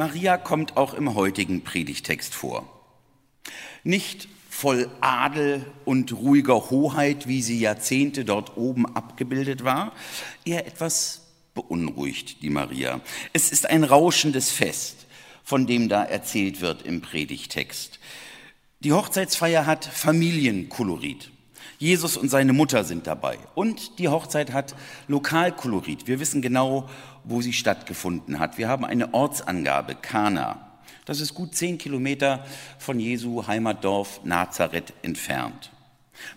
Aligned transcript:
Maria 0.00 0.38
kommt 0.38 0.78
auch 0.78 0.94
im 0.94 1.14
heutigen 1.14 1.62
Predigtext 1.62 2.34
vor. 2.34 2.66
Nicht 3.84 4.28
voll 4.48 4.88
Adel 5.02 5.66
und 5.84 6.14
ruhiger 6.14 6.70
Hoheit, 6.70 7.28
wie 7.28 7.42
sie 7.42 7.60
Jahrzehnte 7.60 8.24
dort 8.24 8.56
oben 8.56 8.86
abgebildet 8.96 9.62
war, 9.62 9.92
eher 10.46 10.66
etwas 10.66 11.26
beunruhigt 11.52 12.40
die 12.40 12.48
Maria. 12.48 13.02
Es 13.34 13.52
ist 13.52 13.68
ein 13.68 13.84
rauschendes 13.84 14.50
Fest, 14.50 15.04
von 15.44 15.66
dem 15.66 15.90
da 15.90 16.02
erzählt 16.02 16.62
wird 16.62 16.80
im 16.80 17.02
Predigtext. 17.02 18.00
Die 18.78 18.94
Hochzeitsfeier 18.94 19.66
hat 19.66 19.84
Familienkolorit. 19.84 21.30
Jesus 21.80 22.18
und 22.18 22.28
seine 22.28 22.52
Mutter 22.52 22.84
sind 22.84 23.06
dabei. 23.06 23.38
Und 23.54 23.98
die 23.98 24.08
Hochzeit 24.08 24.52
hat 24.52 24.74
Lokalkolorit. 25.08 26.06
Wir 26.06 26.20
wissen 26.20 26.42
genau, 26.42 26.90
wo 27.24 27.40
sie 27.40 27.54
stattgefunden 27.54 28.38
hat. 28.38 28.58
Wir 28.58 28.68
haben 28.68 28.84
eine 28.84 29.14
Ortsangabe, 29.14 29.94
Kana. 29.94 30.78
Das 31.06 31.20
ist 31.20 31.32
gut 31.32 31.54
zehn 31.54 31.78
Kilometer 31.78 32.44
von 32.78 33.00
Jesu 33.00 33.46
Heimatdorf 33.46 34.20
Nazareth 34.24 34.92
entfernt. 35.00 35.70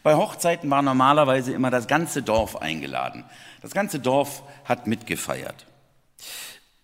Bei 0.02 0.16
Hochzeiten 0.16 0.70
war 0.70 0.82
normalerweise 0.82 1.52
immer 1.52 1.70
das 1.70 1.88
ganze 1.88 2.24
Dorf 2.24 2.56
eingeladen. 2.56 3.26
Das 3.62 3.72
ganze 3.72 4.00
Dorf 4.00 4.44
hat 4.64 4.88
mitgefeiert. 4.88 5.66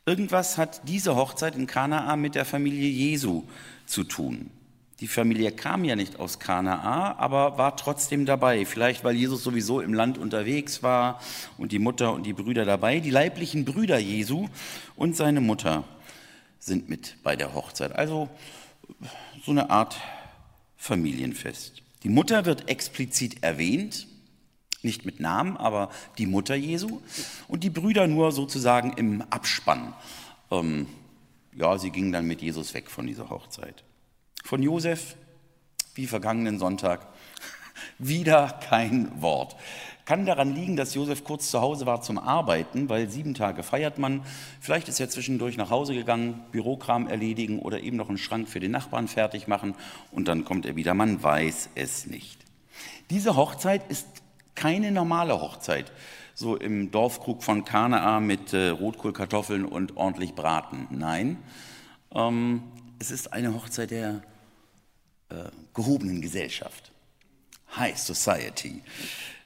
Irgendwas 0.06 0.58
hat 0.58 0.82
diese 0.86 1.16
Hochzeit 1.16 1.56
in 1.56 1.66
Kanaa 1.66 2.18
mit 2.18 2.36
der 2.36 2.44
Familie 2.44 2.90
Jesu 2.90 3.44
zu 3.86 4.04
tun. 4.04 4.52
Die 5.00 5.08
Familie 5.08 5.54
kam 5.54 5.86
ja 5.86 5.96
nicht 5.96 6.20
aus 6.20 6.40
Kanaa, 6.40 7.16
aber 7.18 7.58
war 7.58 7.78
trotzdem 7.78 8.26
dabei. 8.26 8.66
Vielleicht, 8.66 9.06
weil 9.06 9.16
Jesus 9.16 9.44
sowieso 9.44 9.80
im 9.80 9.94
Land 9.94 10.18
unterwegs 10.18 10.84
war 10.84 11.22
und 11.58 11.72
die 11.72 11.80
Mutter 11.80 12.14
und 12.14 12.24
die 12.26 12.34
Brüder 12.34 12.66
dabei. 12.66 13.00
Die 13.00 13.10
leiblichen 13.10 13.64
Brüder 13.64 13.98
Jesu 13.98 14.50
und 14.98 15.16
seine 15.16 15.40
Mutter 15.40 15.86
sind 16.60 16.90
mit 16.90 17.16
bei 17.24 17.38
der 17.38 17.54
Hochzeit. 17.54 17.96
Also 17.96 18.30
so 19.46 19.52
eine 19.52 19.70
Art 19.70 19.96
Familienfest. 20.76 21.82
Die 22.04 22.10
Mutter 22.10 22.46
wird 22.46 22.70
explizit 22.70 23.42
erwähnt, 23.42 24.08
nicht 24.82 25.06
mit 25.06 25.22
Namen, 25.22 25.56
aber 25.56 25.90
die 26.18 26.26
Mutter 26.26 26.56
Jesu 26.56 27.02
und 27.48 27.64
die 27.64 27.70
Brüder 27.70 28.08
nur 28.08 28.34
sozusagen 28.34 28.94
im 28.94 29.22
Abspann. 29.30 29.94
Ähm, 30.52 30.88
ja, 31.54 31.78
sie 31.78 31.90
gingen 31.90 32.12
dann 32.12 32.26
mit 32.26 32.42
Jesus 32.42 32.74
weg 32.74 32.90
von 32.90 33.08
dieser 33.08 33.30
Hochzeit. 33.30 33.84
Von 34.44 34.64
Josef, 34.64 35.16
wie 35.96 36.08
vergangenen 36.08 36.60
Sonntag, 36.60 37.08
wieder 37.98 38.60
kein 38.70 39.22
Wort. 39.22 39.56
Kann 40.10 40.26
daran 40.26 40.56
liegen, 40.56 40.76
dass 40.76 40.96
Josef 40.96 41.24
kurz 41.24 41.52
zu 41.52 41.62
Hause 41.62 41.86
war 41.86 42.02
zum 42.02 42.18
Arbeiten, 42.18 42.90
weil 42.90 43.12
sieben 43.12 43.36
Tage 43.36 43.62
feiert 43.62 44.00
man. 44.00 44.24
Vielleicht 44.60 44.88
ist 44.88 45.00
er 45.00 45.08
zwischendurch 45.08 45.56
nach 45.56 45.70
Hause 45.70 45.94
gegangen, 45.94 46.42
Bürokram 46.52 47.08
erledigen 47.08 47.60
oder 47.60 47.82
eben 47.82 47.96
noch 47.96 48.10
einen 48.10 48.18
Schrank 48.18 48.50
für 48.50 48.60
den 48.60 48.72
Nachbarn 48.72 49.08
fertig 49.08 49.48
machen 49.48 49.76
und 50.12 50.28
dann 50.28 50.46
kommt 50.46 50.66
er 50.66 50.76
wieder. 50.76 50.96
Man 50.96 51.22
weiß 51.22 51.70
es 51.76 52.08
nicht. 52.08 52.40
Diese 53.12 53.36
Hochzeit 53.36 53.90
ist 53.92 54.08
keine 54.56 54.92
normale 54.92 55.40
Hochzeit, 55.40 55.92
so 56.34 56.56
im 56.56 56.90
Dorfkrug 56.90 57.44
von 57.44 57.64
Kanaa 57.64 58.20
mit 58.20 58.52
äh, 58.52 58.70
Rotkohlkartoffeln 58.70 59.64
und 59.64 59.96
ordentlich 59.96 60.34
Braten. 60.34 60.88
Nein, 60.90 61.38
ähm, 62.16 62.64
es 63.00 63.12
ist 63.12 63.34
eine 63.34 63.54
Hochzeit 63.54 63.92
der 63.92 64.22
äh, 65.30 65.36
gehobenen 65.74 66.22
Gesellschaft, 66.22 66.92
High 67.76 67.98
Society. 67.98 68.84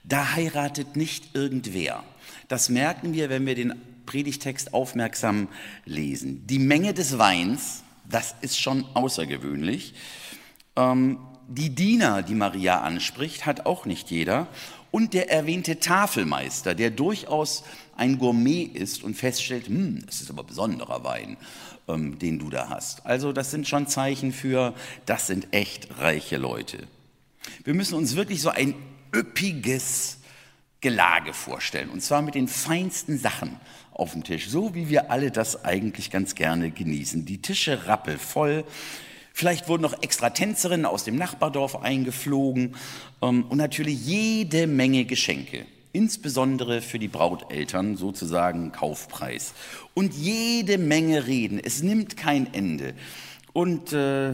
Da 0.03 0.33
heiratet 0.33 0.95
nicht 0.95 1.35
irgendwer. 1.35 2.03
Das 2.47 2.69
merken 2.69 3.13
wir, 3.13 3.29
wenn 3.29 3.45
wir 3.45 3.55
den 3.55 3.73
Predigtext 4.05 4.73
aufmerksam 4.73 5.47
lesen. 5.85 6.45
Die 6.47 6.59
Menge 6.59 6.93
des 6.93 7.17
Weins, 7.17 7.83
das 8.09 8.35
ist 8.41 8.59
schon 8.59 8.85
außergewöhnlich. 8.95 9.93
Ähm, 10.75 11.19
die 11.47 11.69
Diener, 11.69 12.23
die 12.23 12.35
Maria 12.35 12.81
anspricht, 12.81 13.45
hat 13.45 13.65
auch 13.65 13.85
nicht 13.85 14.09
jeder. 14.09 14.47
Und 14.91 15.13
der 15.13 15.31
erwähnte 15.31 15.79
Tafelmeister, 15.79 16.75
der 16.75 16.91
durchaus 16.91 17.63
ein 17.95 18.17
Gourmet 18.17 18.63
ist 18.63 19.03
und 19.03 19.15
feststellt, 19.15 19.67
hm, 19.67 20.05
das 20.05 20.21
ist 20.21 20.29
aber 20.29 20.43
besonderer 20.43 21.03
Wein, 21.03 21.37
ähm, 21.87 22.19
den 22.19 22.39
du 22.39 22.49
da 22.49 22.69
hast. 22.69 23.05
Also 23.05 23.33
das 23.33 23.51
sind 23.51 23.67
schon 23.67 23.87
Zeichen 23.87 24.31
für, 24.31 24.73
das 25.05 25.27
sind 25.27 25.47
echt 25.51 25.99
reiche 25.99 26.37
Leute. 26.37 26.87
Wir 27.63 27.73
müssen 27.73 27.95
uns 27.95 28.15
wirklich 28.15 28.41
so 28.41 28.49
ein 28.49 28.75
üppiges 29.13 30.17
Gelage 30.81 31.33
vorstellen. 31.33 31.89
Und 31.89 32.01
zwar 32.01 32.21
mit 32.21 32.35
den 32.35 32.47
feinsten 32.47 33.17
Sachen 33.17 33.57
auf 33.91 34.11
dem 34.11 34.23
Tisch. 34.23 34.49
So 34.49 34.75
wie 34.75 34.89
wir 34.89 35.11
alle 35.11 35.31
das 35.31 35.63
eigentlich 35.63 36.11
ganz 36.11 36.35
gerne 36.35 36.71
genießen. 36.71 37.25
Die 37.25 37.41
Tische 37.41 37.87
rappelvoll. 37.87 38.65
Vielleicht 39.33 39.67
wurden 39.67 39.81
noch 39.81 40.01
extra 40.03 40.29
Tänzerinnen 40.29 40.85
aus 40.85 41.05
dem 41.05 41.15
Nachbardorf 41.15 41.81
eingeflogen. 41.81 42.75
Ähm, 43.21 43.45
und 43.45 43.57
natürlich 43.57 44.05
jede 44.05 44.67
Menge 44.67 45.05
Geschenke. 45.05 45.65
Insbesondere 45.93 46.81
für 46.81 46.99
die 46.99 47.07
Brauteltern 47.07 47.95
sozusagen 47.95 48.71
Kaufpreis. 48.71 49.53
Und 49.93 50.13
jede 50.15 50.77
Menge 50.77 51.27
Reden. 51.27 51.59
Es 51.63 51.83
nimmt 51.83 52.17
kein 52.17 52.51
Ende. 52.53 52.95
Und 53.53 53.93
äh, 53.93 54.33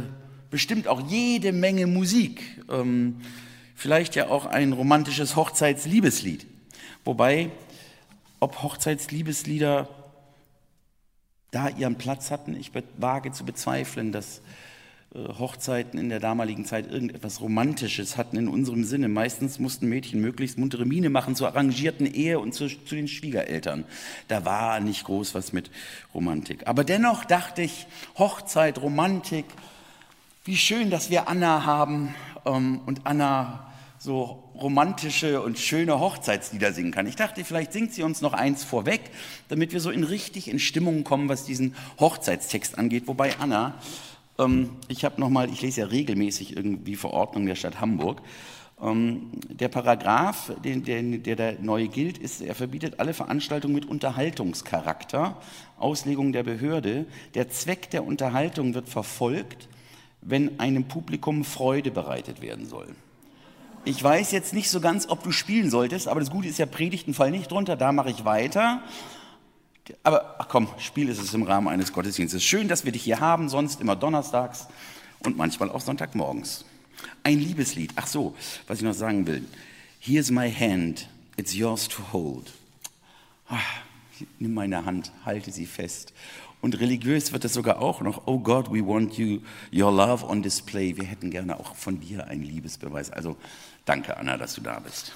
bestimmt 0.50 0.88
auch 0.88 1.02
jede 1.10 1.52
Menge 1.52 1.86
Musik. 1.86 2.42
Ähm, 2.72 3.18
vielleicht 3.76 4.16
ja 4.16 4.30
auch 4.30 4.46
ein 4.46 4.74
romantisches 4.74 5.36
Hochzeitsliebeslied. 5.36 6.48
Wobei, 7.04 7.52
ob 8.40 8.64
Hochzeitsliebeslieder 8.64 9.90
da 11.52 11.70
ihren 11.70 11.98
Platz 11.98 12.32
hatten, 12.32 12.56
ich 12.56 12.72
wage 12.98 13.32
zu 13.32 13.44
bezweifeln, 13.44 14.12
dass 14.12 14.42
Hochzeiten 15.16 16.00
in 16.00 16.10
der 16.10 16.20
damaligen 16.20 16.66
Zeit 16.66 16.92
irgendetwas 16.92 17.42
Romantisches 17.42 18.16
hatten 18.16 18.38
in 18.38 18.48
unserem 18.48 18.84
Sinne. 18.84 19.08
Meistens 19.08 19.58
mussten 19.58 19.90
Mädchen 19.90 20.22
möglichst 20.22 20.60
muntere 20.60 20.86
Miene 20.86 21.10
machen 21.10 21.36
zur 21.36 21.48
arrangierten 21.48 22.06
Ehe 22.06 22.40
und 22.40 22.54
zu, 22.54 22.68
zu, 22.68 22.96
den 22.96 23.08
Schwiegereltern. 23.08 23.86
Da 24.28 24.46
war 24.46 24.80
nicht 24.80 25.06
groß 25.06 25.34
was 25.34 25.52
mit 25.52 25.72
Romantik. 26.14 26.68
Aber 26.68 26.84
dennoch 26.84 27.26
dachte 27.26 27.64
ich, 27.64 27.88
Hochzeit, 28.20 28.80
Romantik, 28.80 29.46
wie 30.46 30.58
schön, 30.58 30.92
dass 30.92 31.10
wir 31.10 31.28
Anna 31.28 31.66
haben 31.66 32.14
ähm, 32.46 32.82
und 32.86 33.08
Anna 33.08 33.66
so 33.98 34.44
romantische 34.56 35.42
und 35.42 35.58
schöne 35.58 36.00
Hochzeitslieder 36.00 36.72
singen 36.72 36.92
kann. 36.92 37.08
Ich 37.08 37.16
dachte, 37.16 37.44
vielleicht 37.44 37.74
singt 37.74 37.94
sie 37.94 38.04
uns 38.04 38.22
noch 38.22 38.34
eins 38.34 38.64
vorweg, 38.64 39.02
damit 39.50 39.74
wir 39.74 39.82
so 39.82 39.90
in 39.90 40.04
richtig 40.04 40.48
in 40.48 40.60
Stimmung 40.60 41.04
kommen, 41.04 41.28
was 41.30 41.46
diesen 41.46 41.76
Hochzeitstext 42.00 42.78
angeht. 42.78 43.08
Wobei 43.08 43.38
Anna, 43.40 43.74
ähm, 44.40 44.72
ich 44.88 45.06
habe 45.06 45.20
noch 45.22 45.30
mal, 45.30 45.50
ich 45.50 45.62
lese 45.62 45.82
ja 45.82 45.88
regelmäßig 45.88 46.56
irgendwie 46.56 46.96
Verordnungen 46.96 47.48
der 47.48 47.56
Stadt 47.56 47.80
Hamburg. 47.80 48.22
Ähm, 48.82 49.32
der 49.50 49.68
Paragraph, 49.68 50.54
den, 50.64 50.84
den, 50.84 51.22
der 51.24 51.36
da 51.36 51.52
neu 51.62 51.88
gilt, 51.88 52.18
ist, 52.18 52.42
er 52.42 52.56
verbietet 52.56 53.00
alle 53.00 53.14
Veranstaltungen 53.14 53.76
mit 53.76 53.86
Unterhaltungscharakter, 53.86 55.38
Auslegung 55.78 56.32
der 56.32 56.44
Behörde. 56.44 57.06
Der 57.34 57.50
Zweck 57.50 57.90
der 57.90 58.06
Unterhaltung 58.06 58.74
wird 58.74 58.88
verfolgt, 58.88 59.68
wenn 60.22 60.60
einem 60.60 60.86
Publikum 60.86 61.44
Freude 61.44 61.92
bereitet 61.92 62.42
werden 62.42 62.66
soll. 62.66 62.88
Ich 63.86 64.04
weiß 64.04 64.32
jetzt 64.32 64.54
nicht 64.54 64.70
so 64.70 64.82
ganz, 64.82 65.08
ob 65.10 65.24
du 65.24 65.32
spielen 65.32 65.70
solltest, 65.70 66.08
aber 66.08 66.20
das 66.20 66.32
Gute 66.32 66.50
ist 66.50 66.60
ja, 66.60 66.66
Predigten 66.66 67.14
fallen 67.14 67.32
nicht 67.32 67.50
drunter, 67.50 67.78
da 67.78 67.92
mache 67.92 68.10
ich 68.10 68.26
weiter. 68.26 68.82
Aber 70.04 70.36
ach 70.40 70.48
komm, 70.48 70.68
Spiel 70.78 71.10
ist 71.10 71.20
es 71.20 71.34
im 71.34 71.44
Rahmen 71.44 71.68
eines 71.68 71.94
Gottesdienstes. 71.94 72.44
Schön, 72.44 72.68
dass 72.68 72.86
wir 72.86 72.92
dich 72.92 73.04
hier 73.04 73.20
haben, 73.20 73.50
sonst 73.50 73.82
immer 73.82 73.96
donnerstags 73.96 74.68
und 75.20 75.38
manchmal 75.38 75.70
auch 75.70 75.82
sonntagmorgens. 75.82 76.66
Ein 77.24 77.40
Liebeslied. 77.40 77.92
Ach 77.96 78.08
so, 78.08 78.36
was 78.68 78.80
ich 78.80 78.84
noch 78.84 78.94
sagen 78.94 79.26
will. 79.28 79.46
Here's 80.00 80.32
my 80.32 80.52
hand, 80.52 81.10
it's 81.38 81.54
yours 81.54 81.88
to 81.88 82.02
hold. 82.14 82.52
Ach, 83.50 83.60
nimm 84.40 84.54
meine 84.54 84.86
Hand, 84.86 85.12
halte 85.26 85.52
sie 85.52 85.66
fest. 85.66 86.14
Und 86.62 86.80
religiös 86.80 87.32
wird 87.32 87.46
es 87.46 87.54
sogar 87.54 87.82
auch 87.82 88.02
noch, 88.02 88.24
oh 88.26 88.40
God, 88.40 88.70
we 88.72 88.86
want 88.86 89.18
you, 89.18 89.40
your 89.74 89.92
love 89.92 90.26
on 90.26 90.42
display. 90.42 90.96
Wir 90.98 91.06
hätten 91.06 91.32
gerne 91.32 91.60
auch 91.60 91.76
von 91.76 92.00
dir 92.00 92.28
einen 92.28 92.44
Liebesbeweis. 92.44 93.12
Also 93.12 93.38
danke, 93.86 94.18
Anna, 94.18 94.38
dass 94.38 94.56
du 94.56 94.62
da 94.62 94.80
bist. 94.80 95.14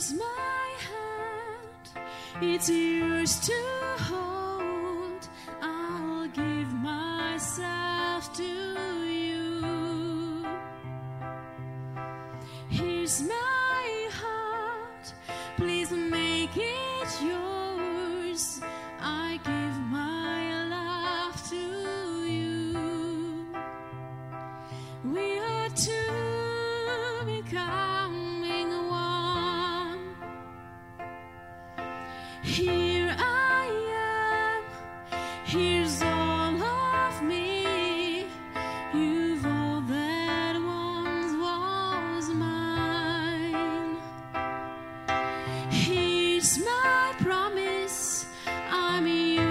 Here's 0.00 0.14
my 0.14 0.76
hand, 0.88 2.04
it's 2.40 2.70
yours 2.70 3.38
to 3.40 3.52
hold. 3.98 4.39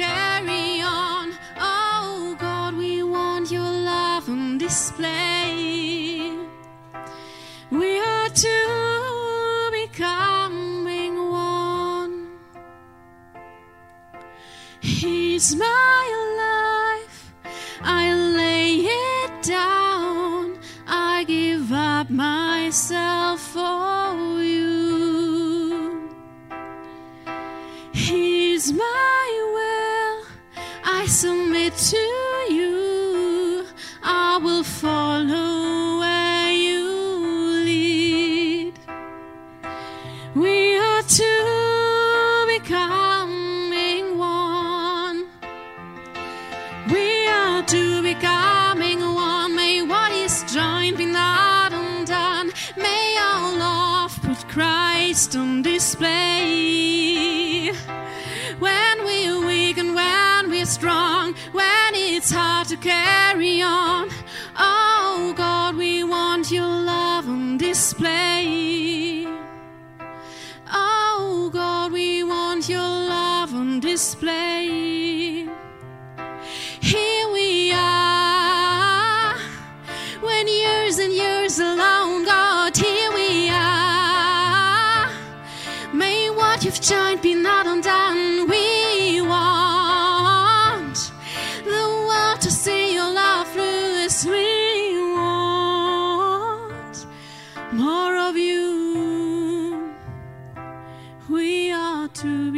care. 0.00 0.39
Your 66.50 66.66
love 66.66 67.28
on 67.28 67.58
display. 67.58 69.26
Oh 70.72 71.50
God, 71.52 71.92
we 71.92 72.24
want 72.24 72.68
your 72.68 72.78
love 72.78 73.54
on 73.54 73.80
display. 73.80 75.46
Here 76.80 77.32
we 77.32 77.72
are, 77.72 79.36
when 80.20 80.48
years 80.48 80.98
and 80.98 81.12
years 81.12 81.58
alone, 81.58 82.24
God, 82.24 82.76
here 82.76 83.12
we 83.12 83.48
are. 83.50 85.10
May 85.92 86.30
what 86.30 86.64
you've 86.64 86.80
joined 86.80 87.22
be 87.22 87.34
not 87.34 87.66
undone. 87.66 88.48
We 88.48 88.69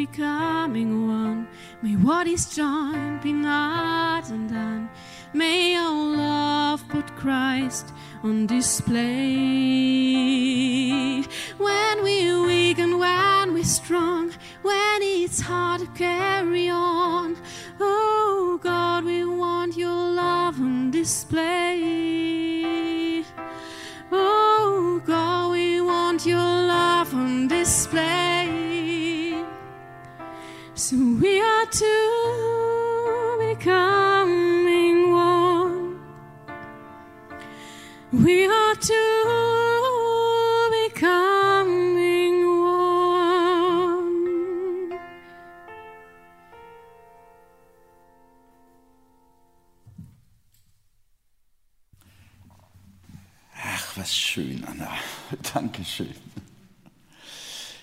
becoming 0.06 1.06
one. 1.06 1.46
May 1.80 1.94
what 1.96 2.26
is 2.26 2.44
joined 2.56 3.20
be 3.22 3.32
not 3.32 4.28
undone. 4.30 4.88
May 5.32 5.76
our 5.76 5.92
love 5.92 6.80
put 6.88 7.06
Christ 7.14 7.92
on 8.24 8.46
display. 8.46 9.02
When 11.66 12.02
we're 12.02 12.42
weak 12.46 12.78
and 12.80 12.98
when 12.98 13.54
we're 13.54 13.72
strong, 13.80 14.32
when 14.62 15.02
it's 15.02 15.40
hard 15.40 15.82
to 15.82 15.86
carry 16.06 16.68
on. 16.68 17.36
Oh 17.78 18.58
God, 18.60 19.04
we 19.04 19.24
want 19.24 19.76
your 19.76 20.02
love 20.22 20.60
on 20.60 20.90
display. 20.90 21.78
Oh 24.10 25.00
God, 25.06 25.52
we 25.52 25.80
want 25.80 26.26
your 26.26 26.38
love 26.74 27.14
on 27.14 27.46
display. 27.46 28.31
So 30.92 30.98
we 30.98 31.40
are 31.40 31.66
two 31.70 33.38
becoming 33.40 35.10
one. 35.10 35.98
We 38.12 38.44
are 38.46 38.74
two 38.74 39.51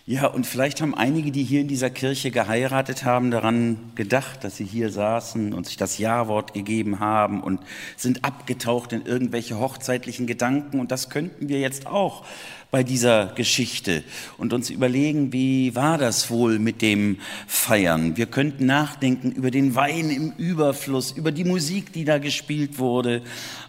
Ja, 0.09 0.25
und 0.25 0.47
vielleicht 0.47 0.81
haben 0.81 0.95
einige, 0.95 1.29
die 1.29 1.43
hier 1.43 1.61
in 1.61 1.67
dieser 1.67 1.91
Kirche 1.91 2.31
geheiratet 2.31 3.05
haben, 3.05 3.29
daran 3.29 3.77
gedacht, 3.93 4.43
dass 4.43 4.57
sie 4.57 4.65
hier 4.65 4.89
saßen 4.89 5.53
und 5.53 5.67
sich 5.67 5.77
das 5.77 5.99
Ja-Wort 5.99 6.55
gegeben 6.55 6.99
haben 6.99 7.43
und 7.43 7.59
sind 7.95 8.25
abgetaucht 8.25 8.91
in 8.91 9.05
irgendwelche 9.05 9.59
hochzeitlichen 9.59 10.25
Gedanken. 10.25 10.79
Und 10.79 10.89
das 10.89 11.11
könnten 11.11 11.47
wir 11.47 11.59
jetzt 11.59 11.85
auch 11.85 12.25
bei 12.71 12.81
dieser 12.81 13.27
Geschichte 13.35 14.03
und 14.39 14.51
uns 14.51 14.71
überlegen, 14.71 15.31
wie 15.31 15.75
war 15.75 15.99
das 15.99 16.31
wohl 16.31 16.57
mit 16.57 16.81
dem 16.81 17.19
Feiern? 17.45 18.17
Wir 18.17 18.25
könnten 18.25 18.65
nachdenken 18.65 19.31
über 19.31 19.51
den 19.51 19.75
Wein 19.75 20.09
im 20.09 20.31
Überfluss, 20.39 21.11
über 21.11 21.31
die 21.31 21.43
Musik, 21.43 21.93
die 21.93 22.05
da 22.05 22.17
gespielt 22.17 22.79
wurde. 22.79 23.21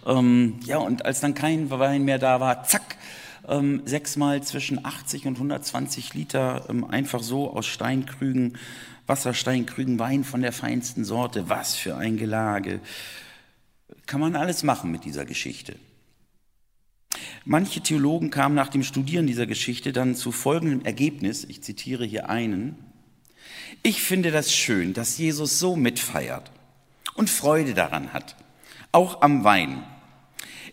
Ähm, 0.06 0.54
ja, 0.64 0.78
und 0.78 1.04
als 1.04 1.20
dann 1.20 1.34
kein 1.34 1.68
Wein 1.68 2.06
mehr 2.06 2.18
da 2.18 2.40
war, 2.40 2.64
zack, 2.64 2.96
ähm, 3.50 3.82
sechsmal 3.84 4.42
zwischen 4.42 4.84
80 4.84 5.26
und 5.26 5.34
120 5.34 6.14
Liter 6.14 6.66
ähm, 6.68 6.84
einfach 6.84 7.22
so 7.22 7.50
aus 7.50 7.66
Steinkrügen, 7.66 8.56
Wassersteinkrügen 9.06 9.98
Wein 9.98 10.24
von 10.24 10.40
der 10.40 10.52
feinsten 10.52 11.04
Sorte. 11.04 11.48
Was 11.48 11.76
für 11.76 11.96
ein 11.96 12.16
Gelage. 12.16 12.80
Kann 14.06 14.20
man 14.20 14.36
alles 14.36 14.62
machen 14.62 14.90
mit 14.90 15.04
dieser 15.04 15.24
Geschichte. 15.24 15.76
Manche 17.44 17.80
Theologen 17.80 18.30
kamen 18.30 18.54
nach 18.54 18.68
dem 18.68 18.82
Studieren 18.82 19.26
dieser 19.26 19.46
Geschichte 19.46 19.92
dann 19.92 20.14
zu 20.14 20.30
folgendem 20.30 20.82
Ergebnis, 20.84 21.44
ich 21.44 21.62
zitiere 21.62 22.04
hier 22.04 22.28
einen, 22.28 22.76
ich 23.82 24.02
finde 24.02 24.30
das 24.30 24.52
schön, 24.52 24.92
dass 24.92 25.16
Jesus 25.16 25.58
so 25.58 25.74
mitfeiert 25.74 26.50
und 27.14 27.30
Freude 27.30 27.74
daran 27.74 28.12
hat, 28.12 28.36
auch 28.92 29.22
am 29.22 29.42
Wein. 29.42 29.82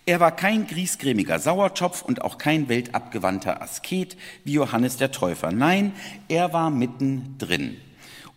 Er 0.07 0.21
war 0.21 0.33
kein 0.33 0.67
griesgrämiger 0.67 1.37
Sauertopf 1.37 2.01
und 2.01 2.21
auch 2.21 2.37
kein 2.37 2.69
weltabgewandter 2.69 3.61
Asket 3.61 4.15
wie 4.45 4.53
Johannes 4.53 4.95
der 4.95 5.11
Täufer. 5.11 5.51
Nein, 5.51 5.91
er 6.29 6.53
war 6.53 6.69
mittendrin. 6.69 7.75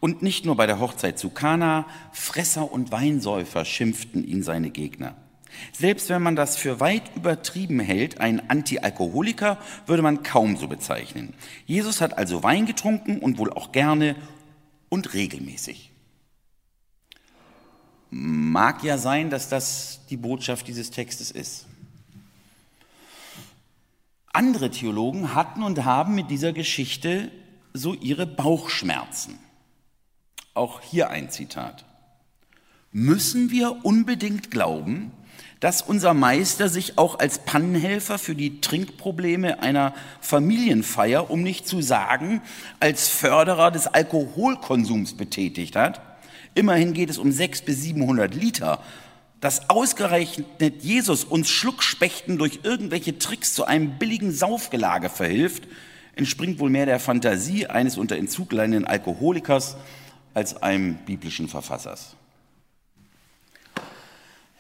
Und 0.01 0.21
nicht 0.21 0.45
nur 0.45 0.57
bei 0.57 0.67
der 0.67 0.81
Hochzeit 0.81 1.17
zu 1.17 1.31
Kana, 1.31 1.87
Fresser 2.11 2.73
und 2.73 2.91
Weinsäufer 2.91 3.65
schimpften 3.65 4.27
ihn 4.27 4.43
seine 4.43 4.71
Gegner. 4.71 5.15
Selbst 5.73 6.09
wenn 6.09 6.23
man 6.23 6.35
das 6.35 6.57
für 6.57 6.81
weit 6.81 7.15
übertrieben 7.15 7.79
hält, 7.79 8.21
ein 8.21 8.51
Antialkoholiker 8.51 9.57
würde 9.87 10.03
man 10.03 10.25
kaum 10.25 10.57
so 10.57 10.67
bezeichnen. 10.67 11.35
Jesus 11.67 12.01
hat 12.01 12.19
also 12.19 12.43
Wein 12.43 12.67
getrunken 12.67 13.21
und 13.21 13.39
wohl 13.39 13.53
auch 13.53 13.71
gerne 13.71 14.17
und 14.89 15.15
regelmäßig. 15.15 15.90
Mag 18.11 18.83
ja 18.83 18.99
sein, 18.99 19.31
dass 19.31 19.49
das 19.49 20.01
die 20.11 20.17
Botschaft 20.17 20.67
dieses 20.67 20.91
Textes 20.91 21.31
ist. 21.31 21.67
Andere 24.33 24.71
Theologen 24.71 25.35
hatten 25.35 25.63
und 25.63 25.85
haben 25.85 26.15
mit 26.15 26.31
dieser 26.31 26.53
Geschichte 26.53 27.31
so 27.73 27.95
ihre 27.95 28.27
Bauchschmerzen. 28.27 29.39
Auch 30.55 30.81
hier 30.81 31.11
ein 31.11 31.31
Zitat. 31.31 31.85
Müssen 32.93 33.51
wir 33.51 33.85
unbedingt 33.85 34.51
glauben, 34.51 35.13
dass 35.61 35.83
unser 35.83 36.15
Meister 36.15 36.69
sich 36.69 36.99
auch 36.99 37.19
als 37.19 37.41
Pannenhelfer 37.41 38.19
für 38.19 38.35
die 38.35 38.61
Trinkprobleme 38.61 39.63
einer 39.63 39.95
Familienfeier, 40.21 41.31
um 41.31 41.43
nicht 41.43 41.69
zu 41.69 41.83
sagen, 41.83 42.43
als 42.81 43.09
Förderer 43.09 43.71
des 43.71 43.87
Alkoholkonsums 43.87 45.17
betätigt 45.17 45.77
hat? 45.77 46.10
Immerhin 46.55 46.93
geht 46.93 47.11
es 47.11 47.19
um 47.19 47.33
600 47.33 47.65
bis 47.65 47.83
700 47.83 48.35
Liter. 48.35 48.83
Dass 49.41 49.71
ausgerechnet 49.71 50.83
Jesus 50.83 51.25
uns 51.25 51.49
Schluckspechten 51.49 52.37
durch 52.37 52.61
irgendwelche 52.63 53.19
Tricks 53.19 53.55
zu 53.55 53.65
einem 53.65 53.99
billigen 53.99 54.33
Saufgelage 54.33 55.09
verhilft, 55.09 55.67
entspringt 56.15 56.59
wohl 56.59 56.69
mehr 56.69 56.85
der 56.85 57.01
Fantasie 57.01 57.67
eines 57.67 57.97
unter 57.97 58.17
Entzug 58.17 58.53
leidenden 58.53 58.85
Alkoholikers 58.85 59.77
als 60.35 60.63
einem 60.63 60.97
biblischen 61.07 61.49
Verfassers. 61.49 62.17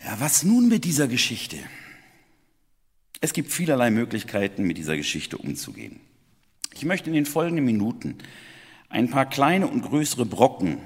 Ja, 0.02 0.16
was 0.18 0.44
nun 0.44 0.68
mit 0.68 0.84
dieser 0.84 1.08
Geschichte? 1.08 1.58
Es 3.20 3.34
gibt 3.34 3.52
vielerlei 3.52 3.90
Möglichkeiten, 3.90 4.62
mit 4.62 4.78
dieser 4.78 4.96
Geschichte 4.96 5.36
umzugehen. 5.36 6.00
Ich 6.74 6.86
möchte 6.86 7.10
in 7.10 7.14
den 7.14 7.26
folgenden 7.26 7.66
Minuten 7.66 8.16
ein 8.88 9.10
paar 9.10 9.26
kleine 9.28 9.66
und 9.66 9.82
größere 9.82 10.24
Brocken 10.24 10.78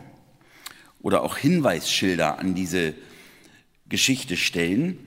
oder 1.04 1.23
auch 1.23 1.37
Hinweisschilder 1.37 2.38
an 2.38 2.54
diese 2.54 2.94
Geschichte 3.88 4.38
stellen. 4.38 4.99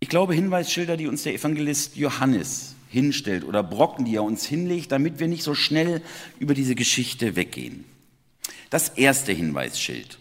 Ich 0.00 0.08
glaube 0.08 0.34
Hinweisschilder, 0.34 0.96
die 0.96 1.06
uns 1.06 1.24
der 1.24 1.34
Evangelist 1.34 1.96
Johannes 1.96 2.74
hinstellt 2.88 3.44
oder 3.44 3.62
Brocken, 3.62 4.06
die 4.06 4.16
er 4.16 4.22
uns 4.22 4.46
hinlegt, 4.46 4.92
damit 4.92 5.18
wir 5.18 5.28
nicht 5.28 5.42
so 5.42 5.54
schnell 5.54 6.00
über 6.38 6.54
diese 6.54 6.74
Geschichte 6.74 7.36
weggehen. 7.36 7.84
Das 8.70 8.88
erste 8.88 9.30
Hinweisschild. 9.30 10.18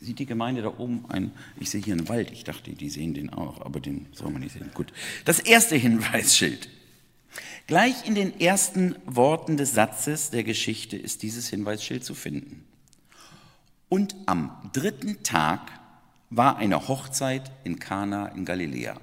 Sieht 0.00 0.18
die 0.18 0.26
Gemeinde 0.26 0.62
da 0.62 0.72
oben 0.78 1.04
ein? 1.10 1.30
Ich 1.60 1.68
sehe 1.68 1.82
hier 1.82 1.92
einen 1.92 2.08
Wald. 2.08 2.30
Ich 2.32 2.42
dachte, 2.42 2.72
die 2.72 2.88
sehen 2.88 3.12
den 3.12 3.30
auch, 3.30 3.60
aber 3.60 3.80
den 3.80 4.06
soll 4.12 4.30
man 4.30 4.40
nicht 4.40 4.54
sehen. 4.54 4.70
Gut. 4.72 4.94
Das 5.26 5.40
erste 5.40 5.76
Hinweisschild. 5.76 6.70
Gleich 7.66 8.06
in 8.06 8.14
den 8.14 8.40
ersten 8.40 8.96
Worten 9.06 9.56
des 9.56 9.74
Satzes 9.74 10.30
der 10.30 10.44
Geschichte 10.44 10.96
ist 10.96 11.22
dieses 11.22 11.48
Hinweisschild 11.48 12.04
zu 12.04 12.14
finden. 12.14 12.64
Und 13.88 14.14
am 14.26 14.50
dritten 14.72 15.22
Tag 15.22 15.60
war 16.30 16.56
eine 16.56 16.88
Hochzeit 16.88 17.50
in 17.64 17.78
Kana 17.78 18.28
in 18.28 18.44
Galiläa. 18.44 18.96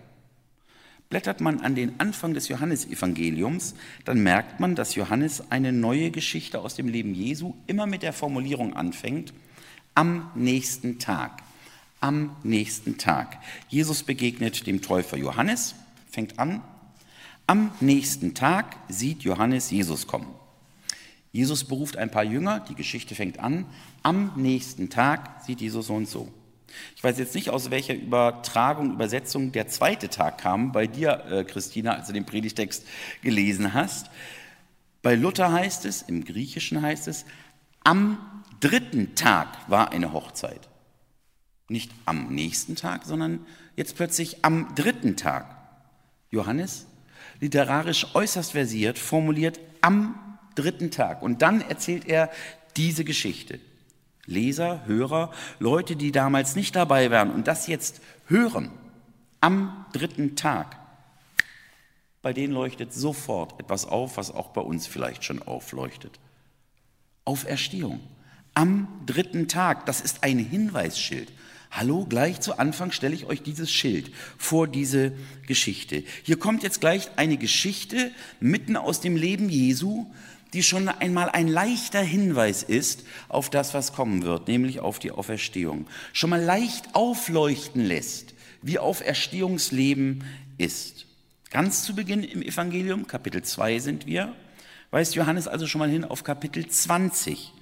Blättert 1.10 1.42
man 1.42 1.62
an 1.62 1.74
den 1.74 2.00
Anfang 2.00 2.36
des 2.36 2.50
Johannesevangeliums, 2.50 3.74
dann 4.06 4.22
merkt 4.22 4.60
man, 4.60 4.76
dass 4.76 4.94
Johannes 4.94 5.52
eine 5.52 5.72
neue 5.72 6.12
Geschichte 6.12 6.60
aus 6.60 6.76
dem 6.76 6.88
Leben 6.88 7.16
Jesu 7.16 7.56
immer 7.66 7.88
mit 7.88 8.04
der 8.04 8.14
Formulierung 8.14 8.76
anfängt, 8.76 9.34
am 9.96 10.32
nächsten 10.36 11.00
Tag. 11.00 11.42
Am 12.00 12.36
nächsten 12.44 12.98
Tag. 12.98 13.40
Jesus 13.70 14.04
begegnet 14.04 14.68
dem 14.68 14.82
Täufer 14.82 15.18
Johannes, 15.18 15.76
fängt 16.10 16.38
an. 16.40 16.62
Am 17.50 17.72
nächsten 17.80 18.36
Tag 18.36 18.76
sieht 18.90 19.24
Johannes 19.24 19.72
Jesus 19.72 20.06
kommen. 20.06 20.36
Jesus 21.32 21.64
beruft 21.64 21.98
ein 21.98 22.12
paar 22.12 22.24
Jünger, 22.24 22.60
die 22.60 22.76
Geschichte 22.76 23.16
fängt 23.16 23.40
an. 23.40 23.66
Am 24.04 24.34
nächsten 24.36 24.92
Tag 24.92 25.42
sieht 25.44 25.60
Jesus 25.60 25.88
so 25.88 25.96
und 25.96 26.08
so. 26.08 26.32
Ich 26.96 27.04
weiß 27.04 27.18
jetzt 27.18 27.34
nicht, 27.34 27.50
aus 27.50 27.72
welcher 27.72 27.96
Übertragung, 27.96 28.94
Übersetzung 28.94 29.52
der 29.52 29.68
zweite 29.68 30.10
Tag 30.10 30.38
kam, 30.38 30.72
bei 30.72 30.86
dir, 30.86 31.26
äh, 31.26 31.44
Christina, 31.44 31.96
als 31.96 32.06
du 32.06 32.14
den 32.14 32.28
Predigtext 32.28 32.86
gelesen 33.24 33.74
hast. 33.74 34.12
Bei 35.02 35.16
Luther 35.16 35.52
heißt 35.52 35.86
es, 35.86 36.04
im 36.04 36.26
Griechischen 36.26 36.84
heißt 36.84 37.08
es, 37.08 37.26
am 37.84 38.44
dritten 38.60 39.16
Tag 39.16 39.48
war 39.68 39.92
eine 39.92 40.14
Hochzeit. 40.14 40.70
Nicht 41.68 41.92
am 42.06 42.28
nächsten 42.28 42.76
Tag, 42.76 43.06
sondern 43.06 43.44
jetzt 43.76 43.96
plötzlich 43.96 44.46
am 44.46 44.76
dritten 44.76 45.18
Tag. 45.18 45.56
Johannes, 46.30 46.86
literarisch 47.40 48.08
äußerst 48.14 48.52
versiert, 48.52 48.98
formuliert 48.98 49.60
am 49.82 50.38
dritten 50.56 50.92
Tag. 50.92 51.22
Und 51.22 51.42
dann 51.42 51.62
erzählt 51.62 52.08
er 52.08 52.30
diese 52.78 53.04
Geschichte. 53.04 53.60
Leser, 54.26 54.86
Hörer, 54.86 55.32
Leute, 55.60 55.96
die 55.96 56.12
damals 56.12 56.56
nicht 56.56 56.76
dabei 56.76 57.10
waren 57.10 57.32
und 57.32 57.48
das 57.48 57.68
jetzt 57.68 58.02
hören, 58.28 58.70
am 59.42 59.86
dritten 59.94 60.36
Tag, 60.36 60.78
bei 62.22 62.34
denen 62.34 62.54
leuchtet 62.54 62.94
sofort 62.94 63.60
etwas 63.60 63.86
auf, 63.86 64.18
was 64.18 64.32
auch 64.32 64.50
bei 64.50 64.62
uns 64.62 64.86
vielleicht 64.86 65.24
schon 65.24 65.42
aufleuchtet. 65.42 66.20
Auferstehung. 67.26 68.02
Am 68.54 68.88
dritten 69.06 69.48
Tag, 69.48 69.86
das 69.86 70.02
ist 70.02 70.24
ein 70.24 70.38
Hinweisschild. 70.38 71.32
Hallo, 71.72 72.06
gleich 72.10 72.42
zu 72.42 72.58
Anfang 72.58 72.92
stelle 72.92 73.14
ich 73.14 73.26
euch 73.28 73.44
dieses 73.44 73.72
Schild 73.72 74.12
vor 74.38 74.68
diese 74.68 75.14
Geschichte. 75.46 76.04
Hier 76.24 76.40
kommt 76.40 76.64
jetzt 76.64 76.82
gleich 76.82 77.12
eine 77.16 77.38
Geschichte 77.38 78.12
mitten 78.40 78.76
aus 78.76 79.02
dem 79.02 79.16
Leben 79.16 79.50
Jesu, 79.50 80.08
die 80.54 80.64
schon 80.64 80.90
einmal 80.90 81.30
ein 81.30 81.48
leichter 81.48 82.02
Hinweis 82.02 82.64
ist 82.64 83.04
auf 83.28 83.52
das, 83.52 83.76
was 83.76 83.94
kommen 83.94 84.24
wird, 84.24 84.48
nämlich 84.48 84.80
auf 84.80 84.98
die 84.98 85.12
Auferstehung. 85.12 85.86
Schon 86.12 86.32
mal 86.32 86.42
leicht 86.42 86.96
aufleuchten 86.96 87.86
lässt, 87.86 88.34
wie 88.64 88.80
Auferstehungsleben 88.80 90.24
ist. 90.58 91.06
Ganz 91.52 91.84
zu 91.84 91.94
Beginn 91.94 92.24
im 92.24 92.42
Evangelium, 92.42 93.06
Kapitel 93.06 93.44
2 93.44 93.78
sind 93.78 94.08
wir, 94.08 94.34
weist 94.90 95.14
Johannes 95.14 95.48
also 95.48 95.68
schon 95.68 95.80
mal 95.80 95.90
hin 95.90 96.04
auf 96.04 96.24
Kapitel 96.24 96.68
20. 96.68 97.54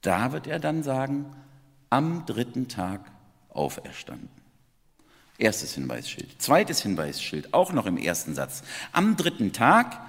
Da 0.00 0.32
wird 0.32 0.46
er 0.46 0.58
dann 0.58 0.82
sagen, 0.82 1.26
am 1.90 2.24
dritten 2.24 2.68
Tag 2.68 3.11
auferstanden. 3.52 4.28
Erstes 5.38 5.74
Hinweisschild. 5.74 6.40
Zweites 6.40 6.82
Hinweisschild, 6.82 7.54
auch 7.54 7.72
noch 7.72 7.86
im 7.86 7.96
ersten 7.96 8.34
Satz. 8.34 8.62
Am 8.92 9.16
dritten 9.16 9.52
Tag 9.52 10.00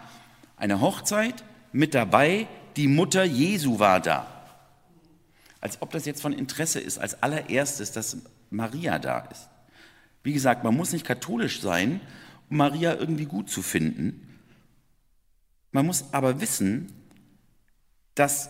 eine 0.57 0.79
Hochzeit, 0.81 1.43
mit 1.71 1.95
dabei, 1.95 2.47
die 2.77 2.88
Mutter 2.88 3.23
Jesu 3.23 3.79
war 3.79 4.00
da. 4.00 4.27
Als 5.59 5.81
ob 5.81 5.91
das 5.91 6.05
jetzt 6.05 6.21
von 6.21 6.33
Interesse 6.33 6.79
ist, 6.79 7.00
als 7.00 7.21
allererstes, 7.23 7.91
dass 7.91 8.17
Maria 8.50 9.00
da 9.00 9.19
ist. 9.19 9.50
Wie 10.23 10.33
gesagt, 10.33 10.63
man 10.63 10.75
muss 10.75 10.93
nicht 10.93 11.05
katholisch 11.05 11.62
sein, 11.62 12.00
um 12.50 12.57
Maria 12.57 12.95
irgendwie 12.95 13.25
gut 13.25 13.50
zu 13.50 13.62
finden. 13.62 14.39
Man 15.71 15.85
muss 15.85 16.05
aber 16.13 16.39
wissen, 16.39 16.93
dass 18.15 18.50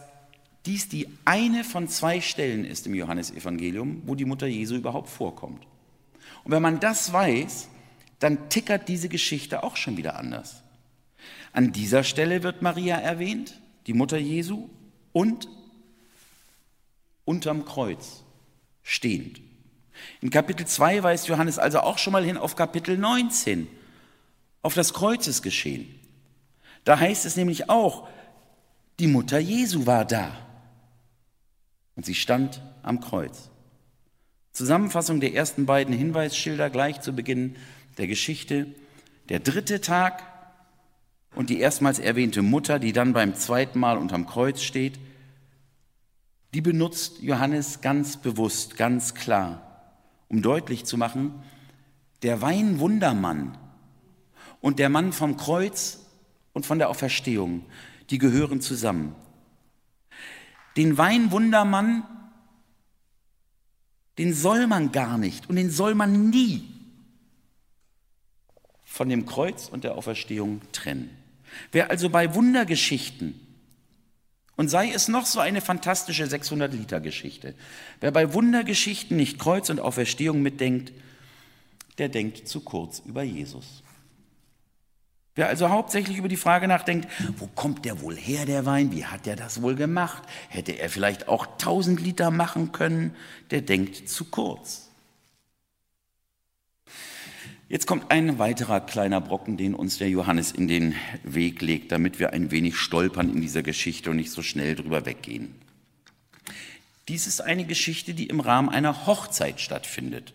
dies 0.66 0.88
die 0.88 1.08
eine 1.26 1.64
von 1.64 1.88
zwei 1.88 2.22
Stellen 2.22 2.64
ist 2.66 2.88
im 2.88 2.96
Johannesevangelium, 2.96 4.04
wo 4.06 4.16
die 4.16 4.26
Mutter 4.26 4.48
Jesu 4.48 4.76
überhaupt 4.76 5.10
vorkommt. 5.10 5.66
Und 6.44 6.52
wenn 6.52 6.62
man 6.62 6.80
das 6.80 7.12
weiß, 7.12 7.70
dann 8.20 8.50
tickert 8.50 8.88
diese 8.88 9.10
Geschichte 9.10 9.64
auch 9.64 9.76
schon 9.76 9.98
wieder 9.98 10.18
anders. 10.18 10.64
An 11.52 11.72
dieser 11.74 12.04
Stelle 12.04 12.44
wird 12.44 12.62
Maria 12.62 12.98
erwähnt, 12.98 13.60
die 13.88 13.94
Mutter 13.94 14.18
Jesu, 14.18 14.70
und 15.12 15.48
unterm 17.26 17.66
Kreuz 17.66 18.24
stehend. 18.82 19.42
In 20.22 20.30
Kapitel 20.30 20.66
2 20.66 21.04
weist 21.04 21.28
Johannes 21.28 21.60
also 21.60 21.82
auch 21.82 21.98
schon 21.98 22.14
mal 22.14 22.24
hin 22.24 22.38
auf 22.38 22.56
Kapitel 22.56 22.98
19, 22.98 23.68
auf 24.62 24.74
das 24.74 24.94
Kreuzesgeschehen. 24.94 25.94
Da 26.86 27.00
heißt 27.00 27.26
es 27.26 27.36
nämlich 27.36 27.70
auch, 27.70 28.08
die 29.00 29.08
Mutter 29.08 29.40
Jesu 29.40 29.86
war 29.86 30.06
da 30.06 30.43
und 31.96 32.06
sie 32.06 32.16
stand 32.16 32.62
am 32.82 33.00
Kreuz. 33.00 33.50
Zusammenfassung 34.52 35.20
der 35.20 35.34
ersten 35.34 35.66
beiden 35.66 35.96
Hinweisschilder 35.96 36.70
gleich 36.70 37.02
zu 37.02 37.14
Beginn 37.14 37.56
der 37.98 38.08
Geschichte. 38.08 38.68
Der 39.30 39.40
dritte 39.40 39.82
Tag 39.82 40.24
und 41.36 41.50
die 41.50 41.60
erstmals 41.60 42.00
erwähnte 42.00 42.42
Mutter, 42.42 42.80
die 42.80 42.94
dann 42.94 43.14
beim 43.14 43.36
zweiten 43.36 43.80
Mal 43.80 43.98
unterm 43.98 44.28
Kreuz 44.28 44.62
steht, 44.62 45.00
die 46.54 46.62
benutzt 46.62 47.22
Johannes 47.22 47.82
ganz 47.82 48.18
bewusst, 48.18 48.78
ganz 48.78 49.16
klar, 49.16 49.82
um 50.30 50.44
deutlich 50.44 50.86
zu 50.86 50.98
machen, 50.98 51.34
der 52.22 52.42
Weinwundermann 52.42 53.58
und 54.62 54.78
der 54.78 54.90
Mann 54.90 55.14
vom 55.14 55.36
Kreuz 55.36 56.00
und 56.54 56.66
von 56.66 56.78
der 56.78 56.90
Auferstehung, 56.90 57.66
die 58.12 58.20
gehören 58.20 58.62
zusammen. 58.62 59.16
Den 60.76 60.98
Weinwundermann 60.98 62.04
Den 64.18 64.34
soll 64.34 64.68
man 64.68 64.92
gar 64.92 65.18
nicht 65.18 65.50
und 65.50 65.56
den 65.56 65.72
soll 65.72 65.96
man 65.96 66.30
nie 66.30 66.70
von 68.84 69.10
dem 69.10 69.26
Kreuz 69.26 69.70
und 69.70 69.84
der 69.84 69.96
Auferstehung 69.96 70.62
trennen. 70.72 71.10
Wer 71.72 71.90
also 71.90 72.10
bei 72.10 72.36
Wundergeschichten, 72.36 73.40
und 74.56 74.70
sei 74.70 74.92
es 74.92 75.08
noch 75.08 75.26
so 75.26 75.40
eine 75.40 75.62
fantastische 75.62 76.26
600-Liter-Geschichte, 76.26 77.56
wer 78.02 78.12
bei 78.12 78.34
Wundergeschichten 78.34 79.18
nicht 79.18 79.40
Kreuz 79.40 79.72
und 79.72 79.80
Auferstehung 79.80 80.44
mitdenkt, 80.44 80.94
der 81.98 82.10
denkt 82.10 82.48
zu 82.48 82.62
kurz 82.62 83.00
über 83.00 83.24
Jesus. 83.24 83.82
Wer 85.36 85.48
also 85.48 85.70
hauptsächlich 85.70 86.18
über 86.18 86.28
die 86.28 86.38
Frage 86.38 86.68
nachdenkt, 86.68 87.08
wo 87.38 87.48
kommt 87.48 87.86
der 87.86 88.02
wohl 88.02 88.16
her, 88.16 88.46
der 88.46 88.66
Wein, 88.66 88.92
wie 88.92 89.06
hat 89.06 89.26
er 89.26 89.36
das 89.36 89.64
wohl 89.64 89.76
gemacht, 89.76 90.22
hätte 90.50 90.74
er 90.74 90.90
vielleicht 90.90 91.28
auch 91.28 91.48
1000 91.48 92.00
Liter 92.00 92.30
machen 92.30 92.72
können, 92.72 93.16
der 93.50 93.62
denkt 93.62 94.08
zu 94.08 94.26
kurz. 94.26 94.90
Jetzt 97.68 97.88
kommt 97.88 98.12
ein 98.12 98.38
weiterer 98.38 98.82
kleiner 98.82 99.20
Brocken, 99.20 99.58
den 99.58 99.74
uns 99.74 99.98
der 99.98 100.10
Johannes 100.10 100.52
in 100.52 100.68
den 100.68 100.94
Weg 101.24 101.64
legt, 101.64 101.92
damit 101.92 102.20
wir 102.20 102.32
ein 102.32 102.52
wenig 102.52 102.78
stolpern 102.78 103.34
in 103.34 103.42
dieser 103.42 103.64
Geschichte 103.64 104.12
und 104.12 104.18
nicht 104.18 104.30
so 104.30 104.44
schnell 104.44 104.76
drüber 104.76 105.08
weggehen. 105.08 105.56
Dies 107.08 107.26
ist 107.26 107.42
eine 107.42 107.66
Geschichte, 107.66 108.14
die 108.14 108.28
im 108.28 108.40
Rahmen 108.40 108.70
einer 108.70 109.08
Hochzeit 109.08 109.60
stattfindet. 109.60 110.34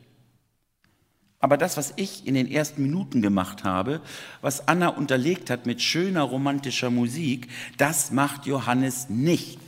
Aber 1.40 1.57
das, 1.57 1.76
was 1.76 1.92
ich 1.97 2.26
in 2.26 2.35
den 2.35 2.50
ersten 2.50 2.83
Minuten 2.83 3.23
gemacht 3.23 3.62
habe, 3.62 4.00
was 4.40 4.66
Anna 4.66 4.88
unterlegt 4.88 5.50
hat 5.50 5.66
mit 5.66 5.80
schöner 5.80 6.23
romantischer 6.23 6.90
Musik, 6.90 7.49
das 7.76 8.11
macht 8.11 8.47
Johannes 8.47 9.09
nicht. 9.09 9.61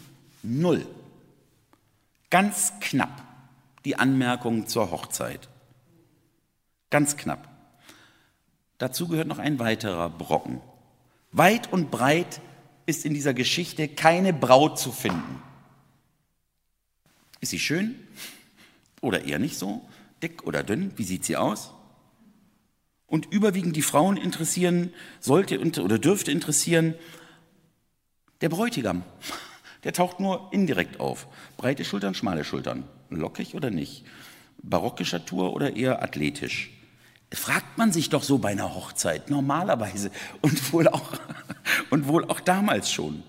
Null. 0.42 0.86
Ganz 2.30 2.72
knapp 2.80 3.22
die 3.84 3.96
Anmerkung 3.96 4.66
zur 4.66 4.90
Hochzeit. 4.90 5.48
Ganz 6.90 7.16
knapp. 7.16 7.48
Dazu 8.78 9.06
gehört 9.08 9.28
noch 9.28 9.38
ein 9.38 9.58
weiterer 9.58 10.10
Brocken. 10.10 10.60
Weit 11.32 11.72
und 11.72 11.90
breit 11.90 12.40
ist 12.86 13.04
in 13.04 13.14
dieser 13.14 13.34
Geschichte 13.34 13.86
keine 13.88 14.32
Braut 14.32 14.78
zu 14.78 14.90
finden. 14.90 15.42
Ist 17.40 17.50
sie 17.50 17.58
schön 17.60 17.94
oder 19.00 19.24
eher 19.24 19.38
nicht 19.38 19.56
so? 19.56 19.88
Dick 20.22 20.44
oder 20.44 20.62
dünn? 20.62 20.92
Wie 20.96 21.04
sieht 21.04 21.24
sie 21.24 21.36
aus? 21.36 21.72
Und 23.06 23.26
überwiegend 23.32 23.74
die 23.74 23.82
Frauen 23.82 24.16
interessieren, 24.16 24.92
sollte 25.18 25.58
oder 25.58 25.98
dürfte 25.98 26.30
interessieren, 26.30 26.94
der 28.40 28.48
Bräutigam. 28.48 29.02
Der 29.82 29.94
taucht 29.94 30.20
nur 30.20 30.50
indirekt 30.52 31.00
auf. 31.00 31.26
Breite 31.56 31.86
Schultern, 31.86 32.14
schmale 32.14 32.44
Schultern. 32.44 32.84
Lockig 33.08 33.54
oder 33.54 33.70
nicht? 33.70 34.04
Barocke 34.62 35.06
Statur 35.06 35.54
oder 35.54 35.74
eher 35.74 36.02
athletisch? 36.02 36.70
Fragt 37.32 37.78
man 37.78 37.90
sich 37.90 38.10
doch 38.10 38.22
so 38.22 38.36
bei 38.36 38.50
einer 38.50 38.74
Hochzeit 38.74 39.30
normalerweise 39.30 40.10
und 40.42 40.72
wohl 40.72 40.86
auch, 40.88 41.12
und 41.90 42.08
wohl 42.08 42.26
auch 42.26 42.40
damals 42.40 42.92
schon. 42.92 43.22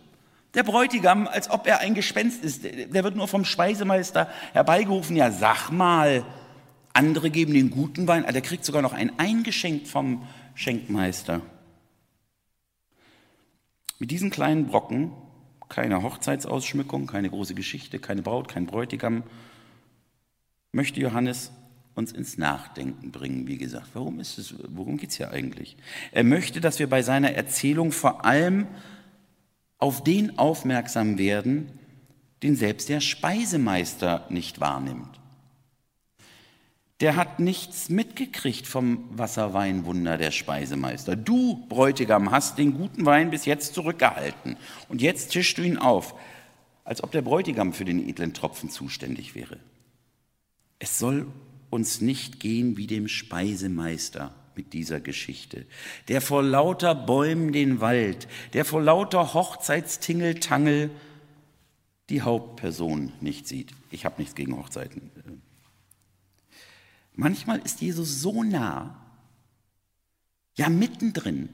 Der 0.53 0.63
Bräutigam, 0.63 1.27
als 1.27 1.50
ob 1.50 1.67
er 1.67 1.79
ein 1.79 1.93
Gespenst 1.93 2.43
ist, 2.43 2.65
der 2.65 3.03
wird 3.05 3.15
nur 3.15 3.29
vom 3.29 3.45
Speisemeister 3.45 4.27
herbeigerufen. 4.51 5.15
Ja, 5.15 5.31
sag 5.31 5.69
mal, 5.69 6.25
andere 6.93 7.29
geben 7.29 7.53
den 7.53 7.71
guten 7.71 8.07
Wein, 8.07 8.25
der 8.31 8.41
kriegt 8.41 8.65
sogar 8.65 8.81
noch 8.81 8.93
ein 8.93 9.17
eingeschenkt 9.19 9.88
vom 9.88 10.27
Schenkmeister. 10.55 11.41
Mit 14.00 14.12
diesen 14.12 14.29
kleinen 14.29 14.67
Brocken, 14.67 15.12
keine 15.69 16.01
Hochzeitsausschmückung, 16.03 17.07
keine 17.07 17.29
große 17.29 17.55
Geschichte, 17.55 18.00
keine 18.00 18.21
Braut, 18.21 18.48
kein 18.48 18.65
Bräutigam, 18.65 19.24
möchte 20.71 21.00
Johannes 21.00 21.51
uns 21.93 22.12
ins 22.12 22.38
Nachdenken 22.38 23.12
bringen, 23.12 23.48
wie 23.48 23.57
gesagt. 23.57 23.89
Warum 23.93 24.19
ist 24.19 24.38
es, 24.38 24.55
worum 24.69 24.98
geht 24.98 25.12
es 25.12 25.17
hier 25.17 25.32
eigentlich? 25.32 25.77
Er 26.12 26.23
möchte, 26.23 26.62
dass 26.62 26.80
wir 26.80 26.89
bei 26.89 27.04
seiner 27.04 27.34
Erzählung 27.34 27.91
vor 27.91 28.25
allem 28.25 28.67
auf 29.77 30.04
den 30.04 30.38
aufmerksam 30.38 31.17
werden, 31.17 31.71
den 32.43 32.56
selbst 32.56 32.89
der 32.89 33.01
Speisemeister 33.01 34.25
nicht 34.30 34.60
wahrnimmt 34.60 35.20
der 37.02 37.16
hat 37.16 37.40
nichts 37.40 37.90
mitgekriegt 37.90 38.68
vom 38.68 39.06
Wasserweinwunder 39.18 40.20
der 40.20 40.30
Speisemeister. 40.30 41.16
Du, 41.16 41.66
Bräutigam, 41.68 42.30
hast 42.30 42.60
den 42.60 42.76
guten 42.76 43.06
Wein 43.06 43.32
bis 43.32 43.46
jetzt 43.46 43.74
zurückgehalten 43.74 44.56
und 44.88 45.02
jetzt 45.02 45.32
tischst 45.32 45.58
du 45.58 45.64
ihn 45.64 45.78
auf, 45.78 46.14
als 46.84 47.04
ob 47.04 47.12
der 47.12 47.24
Bräutigam 47.24 47.74
für 47.74 47.86
den 47.86 48.08
edlen 48.08 48.36
Tropfen 48.36 48.70
zuständig 48.70 49.34
wäre. 49.34 49.58
Es 50.78 51.00
soll 51.00 51.28
uns 51.72 52.02
nicht 52.02 52.40
gehen 52.40 52.78
wie 52.78 52.88
dem 52.88 53.08
Speisemeister 53.08 54.36
mit 54.56 54.74
dieser 54.74 55.00
Geschichte, 55.00 55.66
der 56.08 56.22
vor 56.22 56.44
lauter 56.44 56.94
Bäumen 56.94 57.52
den 57.52 57.82
Wald, 57.82 58.28
der 58.54 58.64
vor 58.64 58.82
lauter 58.82 59.34
Hochzeitstingeltangel 59.34 60.92
die 62.10 62.22
Hauptperson 62.22 63.14
nicht 63.22 63.48
sieht. 63.48 63.72
Ich 63.90 64.06
habe 64.06 64.22
nichts 64.22 64.36
gegen 64.36 64.58
Hochzeiten. 64.58 65.40
Manchmal 67.13 67.60
ist 67.60 67.82
Jesus 67.82 68.21
so 68.21 68.43
nah, 68.43 68.95
ja 70.56 70.69
mittendrin. 70.69 71.50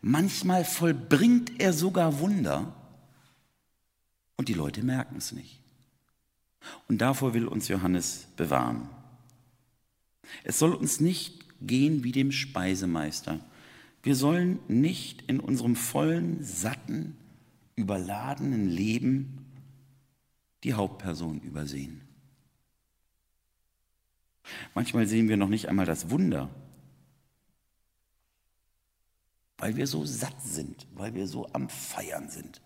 Manchmal 0.00 0.64
vollbringt 0.64 1.60
er 1.60 1.72
sogar 1.72 2.20
Wunder 2.20 2.74
und 4.36 4.48
die 4.48 4.54
Leute 4.54 4.82
merken 4.82 5.16
es 5.16 5.32
nicht. 5.32 5.60
Und 6.88 6.98
davor 6.98 7.34
will 7.34 7.46
uns 7.46 7.68
Johannes 7.68 8.26
bewahren. 8.36 8.88
Es 10.44 10.58
soll 10.58 10.74
uns 10.74 11.00
nicht 11.00 11.44
gehen 11.60 12.04
wie 12.04 12.12
dem 12.12 12.32
Speisemeister. 12.32 13.40
Wir 14.02 14.14
sollen 14.14 14.58
nicht 14.68 15.22
in 15.22 15.40
unserem 15.40 15.76
vollen, 15.76 16.42
satten, 16.42 17.16
überladenen 17.76 18.68
Leben 18.68 19.46
die 20.64 20.74
Hauptperson 20.74 21.40
übersehen. 21.40 22.05
Manchmal 24.74 25.06
sehen 25.06 25.28
wir 25.28 25.36
noch 25.36 25.48
nicht 25.48 25.68
einmal 25.68 25.86
das 25.86 26.10
Wunder, 26.10 26.50
weil 29.58 29.76
wir 29.76 29.86
so 29.86 30.04
satt 30.04 30.42
sind, 30.42 30.86
weil 30.94 31.14
wir 31.14 31.26
so 31.26 31.48
am 31.52 31.68
Feiern 31.68 32.28
sind. 32.28 32.60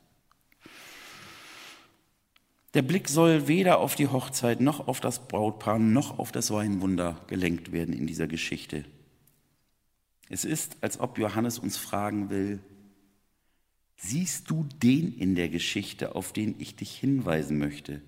Der 2.74 2.82
Blick 2.82 3.08
soll 3.08 3.48
weder 3.48 3.78
auf 3.78 3.96
die 3.96 4.06
Hochzeit 4.06 4.60
noch 4.60 4.86
auf 4.86 5.00
das 5.00 5.26
Brautpaar 5.26 5.78
noch 5.78 6.18
auf 6.18 6.30
das 6.30 6.52
Weinwunder 6.52 7.20
gelenkt 7.26 7.72
werden 7.72 7.92
in 7.94 8.06
dieser 8.06 8.28
Geschichte. 8.28 8.84
Es 10.28 10.44
ist, 10.44 10.76
als 10.80 11.00
ob 11.00 11.18
Johannes 11.18 11.58
uns 11.58 11.76
fragen 11.76 12.30
will, 12.30 12.60
siehst 13.96 14.48
du 14.48 14.68
den 14.80 15.16
in 15.18 15.34
der 15.34 15.48
Geschichte, 15.48 16.14
auf 16.14 16.32
den 16.32 16.54
ich 16.58 16.76
dich 16.76 16.96
hinweisen 16.96 17.58
möchte? 17.58 18.00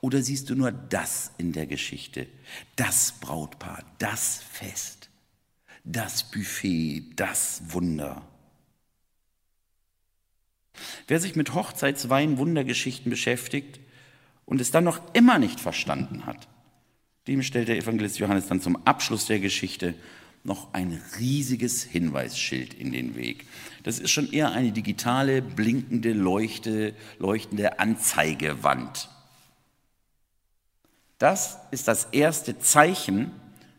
Oder 0.00 0.22
siehst 0.22 0.50
du 0.50 0.54
nur 0.54 0.72
das 0.72 1.32
in 1.38 1.52
der 1.52 1.66
Geschichte? 1.66 2.26
Das 2.76 3.12
Brautpaar, 3.20 3.84
das 3.98 4.42
Fest, 4.52 5.10
das 5.84 6.30
Buffet, 6.30 7.04
das 7.16 7.62
Wunder. 7.68 8.22
Wer 11.08 11.20
sich 11.20 11.36
mit 11.36 11.54
Hochzeitswein 11.54 12.38
Wundergeschichten 12.38 13.10
beschäftigt 13.10 13.80
und 14.44 14.60
es 14.60 14.70
dann 14.70 14.84
noch 14.84 15.00
immer 15.14 15.38
nicht 15.38 15.60
verstanden 15.60 16.26
hat, 16.26 16.48
dem 17.26 17.42
stellt 17.42 17.68
der 17.68 17.78
Evangelist 17.78 18.18
Johannes 18.18 18.46
dann 18.46 18.60
zum 18.60 18.86
Abschluss 18.86 19.26
der 19.26 19.40
Geschichte 19.40 19.94
noch 20.44 20.72
ein 20.74 21.00
riesiges 21.18 21.82
Hinweisschild 21.82 22.72
in 22.74 22.92
den 22.92 23.16
Weg. 23.16 23.46
Das 23.82 23.98
ist 23.98 24.10
schon 24.10 24.32
eher 24.32 24.52
eine 24.52 24.70
digitale, 24.70 25.42
blinkende, 25.42 26.12
leuchte, 26.12 26.94
leuchtende 27.18 27.80
Anzeigewand. 27.80 29.10
Das 31.18 31.58
ist 31.70 31.88
das 31.88 32.08
erste 32.12 32.58
Zeichen, 32.58 33.30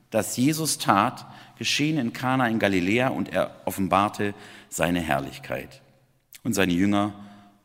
das 0.09 0.37
Jesus 0.37 0.77
tat, 0.77 1.25
geschehen 1.57 1.97
in 1.97 2.13
Kana 2.13 2.47
in 2.47 2.59
Galiläa 2.59 3.09
und 3.09 3.29
er 3.29 3.61
offenbarte 3.65 4.33
seine 4.69 5.01
Herrlichkeit. 5.01 5.81
Und 6.43 6.53
seine 6.53 6.73
Jünger 6.73 7.13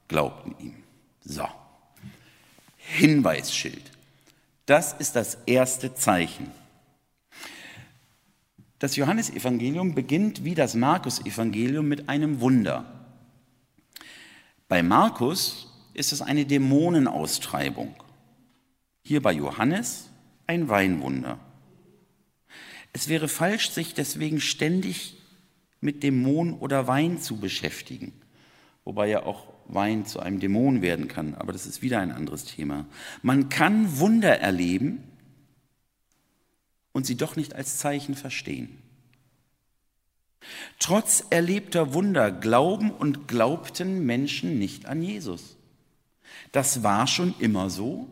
glaubten 0.09 0.55
ihm. 0.59 0.83
So, 1.25 1.47
Hinweisschild. 2.77 3.91
Das 4.67 4.93
ist 4.93 5.17
das 5.17 5.39
erste 5.47 5.95
Zeichen. 5.95 6.51
Das 8.79 8.97
Johannesevangelium 8.97 9.95
beginnt 9.95 10.45
wie 10.45 10.55
das 10.55 10.75
Markus-Evangelium 10.75 11.87
mit 11.87 12.09
einem 12.09 12.41
Wunder. 12.41 12.85
Bei 14.69 14.83
Markus 14.83 15.69
ist 15.95 16.13
es 16.13 16.21
eine 16.21 16.45
Dämonenaustreibung. 16.47 17.95
Hier 19.13 19.21
bei 19.21 19.35
Johannes 19.35 20.09
ein 20.47 20.71
Weinwunder. 20.71 21.39
Es 22.95 23.09
wäre 23.09 23.29
falsch, 23.29 23.69
sich 23.69 23.93
deswegen 23.93 24.41
ständig 24.41 25.19
mit 25.83 26.03
Dämon 26.03 26.55
oder 26.55 26.87
Wein 26.87 27.21
zu 27.21 27.37
beschäftigen, 27.37 28.15
wobei 28.87 29.09
ja 29.09 29.25
auch 29.25 29.49
Wein 29.67 30.07
zu 30.07 30.21
einem 30.21 30.41
Dämon 30.41 30.81
werden 30.81 31.09
kann, 31.09 31.35
aber 31.35 31.53
das 31.53 31.67
ist 31.67 31.83
wieder 31.83 32.01
ein 32.01 32.11
anderes 32.11 32.47
Thema. 32.47 32.87
Man 33.21 33.51
kann 33.51 33.99
Wunder 33.99 34.41
erleben 34.41 35.05
und 36.93 37.05
sie 37.05 37.19
doch 37.19 37.37
nicht 37.37 37.55
als 37.55 37.77
Zeichen 37.77 38.15
verstehen. 38.15 38.79
Trotz 40.79 41.27
erlebter 41.29 41.93
Wunder 41.93 42.31
glauben 42.31 42.91
und 42.91 43.29
glaubten 43.29 44.07
Menschen 44.07 44.59
nicht 44.59 44.87
an 44.87 45.03
Jesus. 45.03 45.59
Das 46.51 46.83
war 46.83 47.07
schon 47.07 47.35
immer 47.41 47.69
so 47.69 48.09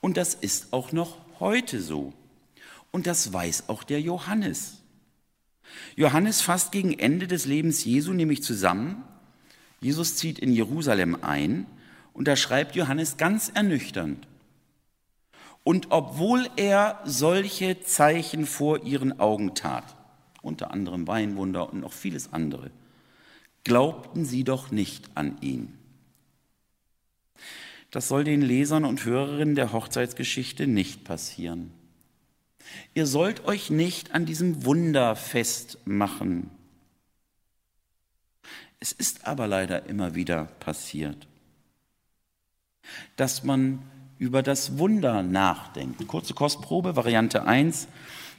und 0.00 0.16
das 0.16 0.34
ist 0.34 0.72
auch 0.72 0.92
noch 0.92 1.16
heute 1.40 1.80
so. 1.80 2.12
Und 2.90 3.06
das 3.06 3.32
weiß 3.32 3.68
auch 3.68 3.82
der 3.82 4.00
Johannes. 4.00 4.82
Johannes 5.96 6.40
fasst 6.40 6.72
gegen 6.72 6.98
Ende 6.98 7.26
des 7.26 7.44
Lebens 7.44 7.84
Jesu 7.84 8.12
nämlich 8.12 8.42
zusammen. 8.42 9.04
Jesus 9.80 10.16
zieht 10.16 10.38
in 10.38 10.52
Jerusalem 10.52 11.18
ein 11.22 11.66
und 12.12 12.26
da 12.26 12.36
schreibt 12.36 12.74
Johannes 12.74 13.16
ganz 13.16 13.50
ernüchternd. 13.50 14.26
Und 15.62 15.88
obwohl 15.90 16.48
er 16.56 17.00
solche 17.04 17.80
Zeichen 17.82 18.46
vor 18.46 18.84
ihren 18.84 19.20
Augen 19.20 19.54
tat, 19.54 19.96
unter 20.40 20.70
anderem 20.70 21.06
Weinwunder 21.06 21.70
und 21.72 21.80
noch 21.80 21.92
vieles 21.92 22.32
andere, 22.32 22.70
glaubten 23.64 24.24
sie 24.24 24.44
doch 24.44 24.70
nicht 24.70 25.10
an 25.14 25.36
ihn. 25.42 25.77
Das 27.90 28.08
soll 28.08 28.24
den 28.24 28.42
Lesern 28.42 28.84
und 28.84 29.04
Hörerinnen 29.04 29.54
der 29.54 29.72
Hochzeitsgeschichte 29.72 30.66
nicht 30.66 31.04
passieren. 31.04 31.72
Ihr 32.94 33.06
sollt 33.06 33.46
euch 33.46 33.70
nicht 33.70 34.14
an 34.14 34.26
diesem 34.26 34.64
Wunder 34.64 35.16
festmachen. 35.16 36.50
Es 38.80 38.92
ist 38.92 39.26
aber 39.26 39.46
leider 39.46 39.86
immer 39.86 40.14
wieder 40.14 40.44
passiert, 40.60 41.26
dass 43.16 43.42
man 43.42 43.82
über 44.18 44.42
das 44.42 44.78
Wunder 44.78 45.22
nachdenkt. 45.22 46.06
Kurze 46.06 46.34
Kostprobe, 46.34 46.96
Variante 46.96 47.44
1. 47.44 47.88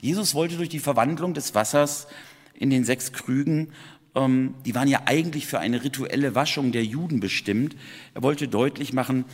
Jesus 0.01 0.35
wollte 0.35 0.57
durch 0.57 0.69
die 0.69 0.79
Verwandlung 0.79 1.33
des 1.33 1.55
Wassers 1.55 2.07
in 2.53 2.69
den 2.69 2.83
sechs 2.83 3.11
Krügen, 3.13 3.73
die 4.15 4.75
waren 4.75 4.87
ja 4.87 5.03
eigentlich 5.05 5.47
für 5.47 5.59
eine 5.59 5.83
rituelle 5.83 6.35
Waschung 6.35 6.71
der 6.71 6.83
Juden 6.83 7.19
bestimmt, 7.19 7.75
er 8.13 8.23
wollte 8.23 8.47
deutlich 8.47 8.91
machen, 8.91 9.25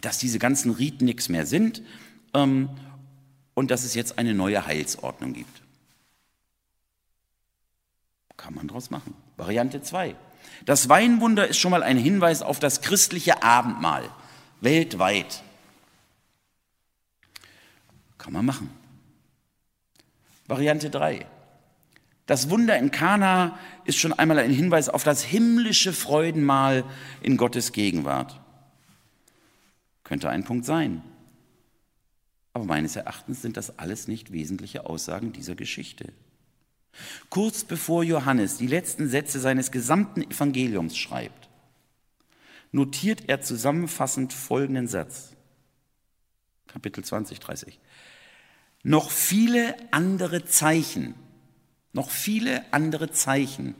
dass 0.00 0.18
diese 0.18 0.38
ganzen 0.38 0.70
Riten 0.70 1.06
nichts 1.06 1.28
mehr 1.28 1.46
sind 1.46 1.82
ähm, 2.34 2.68
und 3.54 3.70
dass 3.70 3.84
es 3.84 3.94
jetzt 3.94 4.18
eine 4.18 4.34
neue 4.34 4.66
Heilsordnung 4.66 5.32
gibt. 5.32 5.62
Kann 8.36 8.54
man 8.54 8.68
daraus 8.68 8.90
machen. 8.90 9.14
Variante 9.36 9.82
2. 9.82 10.14
Das 10.64 10.88
Weinwunder 10.88 11.48
ist 11.48 11.58
schon 11.58 11.70
mal 11.70 11.82
ein 11.82 11.98
Hinweis 11.98 12.42
auf 12.42 12.60
das 12.60 12.82
christliche 12.82 13.42
Abendmahl 13.42 14.08
weltweit. 14.60 15.42
Kann 18.16 18.32
man 18.32 18.44
machen. 18.44 18.70
Variante 20.46 20.90
3. 20.90 21.26
Das 22.28 22.50
Wunder 22.50 22.78
in 22.78 22.90
Kana 22.90 23.58
ist 23.86 23.96
schon 23.96 24.12
einmal 24.12 24.38
ein 24.38 24.50
Hinweis 24.50 24.90
auf 24.90 25.02
das 25.02 25.22
himmlische 25.22 25.94
Freudenmahl 25.94 26.84
in 27.22 27.38
Gottes 27.38 27.72
Gegenwart. 27.72 28.38
Könnte 30.04 30.28
ein 30.28 30.44
Punkt 30.44 30.66
sein. 30.66 31.02
Aber 32.52 32.66
meines 32.66 32.96
Erachtens 32.96 33.40
sind 33.40 33.56
das 33.56 33.78
alles 33.78 34.08
nicht 34.08 34.30
wesentliche 34.30 34.84
Aussagen 34.84 35.32
dieser 35.32 35.54
Geschichte. 35.54 36.12
Kurz 37.30 37.64
bevor 37.64 38.04
Johannes 38.04 38.58
die 38.58 38.66
letzten 38.66 39.08
Sätze 39.08 39.40
seines 39.40 39.70
gesamten 39.70 40.20
Evangeliums 40.20 40.98
schreibt, 40.98 41.48
notiert 42.72 43.22
er 43.28 43.40
zusammenfassend 43.40 44.34
folgenden 44.34 44.86
Satz. 44.86 45.32
Kapitel 46.66 47.02
20, 47.02 47.40
30. 47.40 47.80
Noch 48.82 49.10
viele 49.10 49.74
andere 49.92 50.44
Zeichen, 50.44 51.14
noch 51.92 52.10
viele 52.10 52.64
andere 52.72 53.10
Zeichen, 53.10 53.74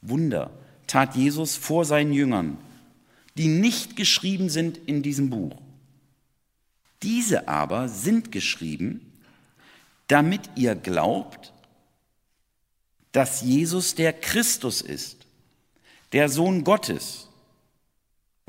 Wunder 0.00 0.50
tat 0.86 1.16
Jesus 1.16 1.56
vor 1.56 1.84
seinen 1.84 2.12
Jüngern, 2.12 2.58
die 3.36 3.48
nicht 3.48 3.96
geschrieben 3.96 4.48
sind 4.48 4.76
in 4.76 5.02
diesem 5.02 5.30
Buch. 5.30 5.56
Diese 7.02 7.48
aber 7.48 7.88
sind 7.88 8.32
geschrieben, 8.32 9.12
damit 10.08 10.50
ihr 10.56 10.74
glaubt, 10.74 11.52
dass 13.12 13.42
Jesus 13.42 13.94
der 13.94 14.12
Christus 14.12 14.80
ist, 14.80 15.26
der 16.12 16.28
Sohn 16.28 16.64
Gottes, 16.64 17.28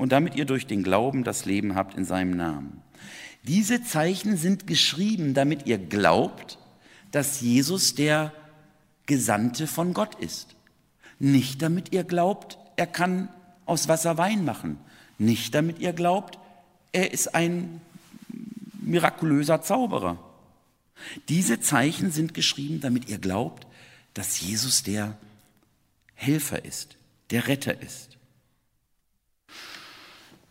und 0.00 0.12
damit 0.12 0.34
ihr 0.34 0.46
durch 0.46 0.66
den 0.66 0.82
Glauben 0.82 1.24
das 1.24 1.44
Leben 1.44 1.74
habt 1.74 1.94
in 1.94 2.06
seinem 2.06 2.30
Namen. 2.30 2.80
Diese 3.42 3.82
Zeichen 3.82 4.38
sind 4.38 4.66
geschrieben, 4.66 5.34
damit 5.34 5.66
ihr 5.66 5.76
glaubt, 5.76 6.58
dass 7.10 7.42
Jesus 7.42 7.94
der 7.94 8.32
Gesandte 9.10 9.66
von 9.66 9.92
Gott 9.92 10.14
ist. 10.14 10.54
Nicht 11.18 11.62
damit 11.62 11.92
ihr 11.92 12.04
glaubt, 12.04 12.58
er 12.76 12.86
kann 12.86 13.28
aus 13.66 13.88
Wasser 13.88 14.18
Wein 14.18 14.44
machen. 14.44 14.78
Nicht 15.18 15.52
damit 15.52 15.80
ihr 15.80 15.92
glaubt, 15.92 16.38
er 16.92 17.12
ist 17.12 17.34
ein 17.34 17.80
mirakulöser 18.80 19.62
Zauberer. 19.62 20.16
Diese 21.28 21.58
Zeichen 21.58 22.12
sind 22.12 22.34
geschrieben, 22.34 22.80
damit 22.80 23.08
ihr 23.08 23.18
glaubt, 23.18 23.66
dass 24.14 24.40
Jesus 24.40 24.84
der 24.84 25.18
Helfer 26.14 26.64
ist, 26.64 26.96
der 27.30 27.48
Retter 27.48 27.82
ist. 27.82 28.16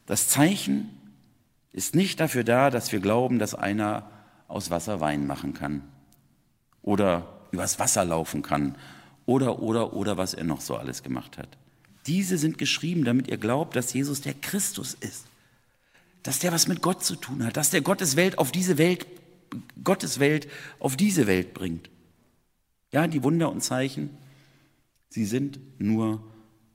Das 0.05 0.27
Zeichen 0.27 0.89
ist 1.71 1.95
nicht 1.95 2.19
dafür 2.19 2.43
da, 2.43 2.71
dass 2.71 2.91
wir 2.91 2.99
glauben, 2.99 3.39
dass 3.39 3.55
einer 3.55 4.09
aus 4.49 4.69
Wasser 4.69 4.99
Wein 4.99 5.27
machen 5.27 5.53
kann 5.53 5.81
oder 6.81 7.38
übers 7.51 7.79
Wasser 7.79 8.05
laufen 8.05 8.41
kann 8.41 8.75
oder, 9.25 9.59
oder, 9.59 9.93
oder 9.93 10.17
was 10.17 10.33
er 10.33 10.43
noch 10.43 10.61
so 10.61 10.75
alles 10.75 11.03
gemacht 11.03 11.37
hat. 11.37 11.57
Diese 12.07 12.37
sind 12.37 12.57
geschrieben, 12.57 13.03
damit 13.03 13.27
ihr 13.27 13.37
glaubt, 13.37 13.75
dass 13.75 13.93
Jesus 13.93 14.21
der 14.21 14.33
Christus 14.33 14.95
ist, 14.95 15.25
dass 16.23 16.39
der 16.39 16.51
was 16.51 16.67
mit 16.67 16.81
Gott 16.81 17.03
zu 17.03 17.15
tun 17.15 17.45
hat, 17.45 17.57
dass 17.57 17.69
der 17.69 17.81
Gottes 17.81 18.15
Welt 18.15 18.37
auf 18.37 18.51
diese 18.51 18.77
Welt, 18.77 19.05
Gottes 19.83 20.19
Welt 20.19 20.47
auf 20.79 20.95
diese 20.95 21.27
Welt 21.27 21.53
bringt. 21.53 21.89
Ja, 22.91 23.07
die 23.07 23.23
Wunder 23.23 23.51
und 23.51 23.61
Zeichen, 23.61 24.09
sie 25.09 25.25
sind 25.25 25.59
nur 25.79 26.23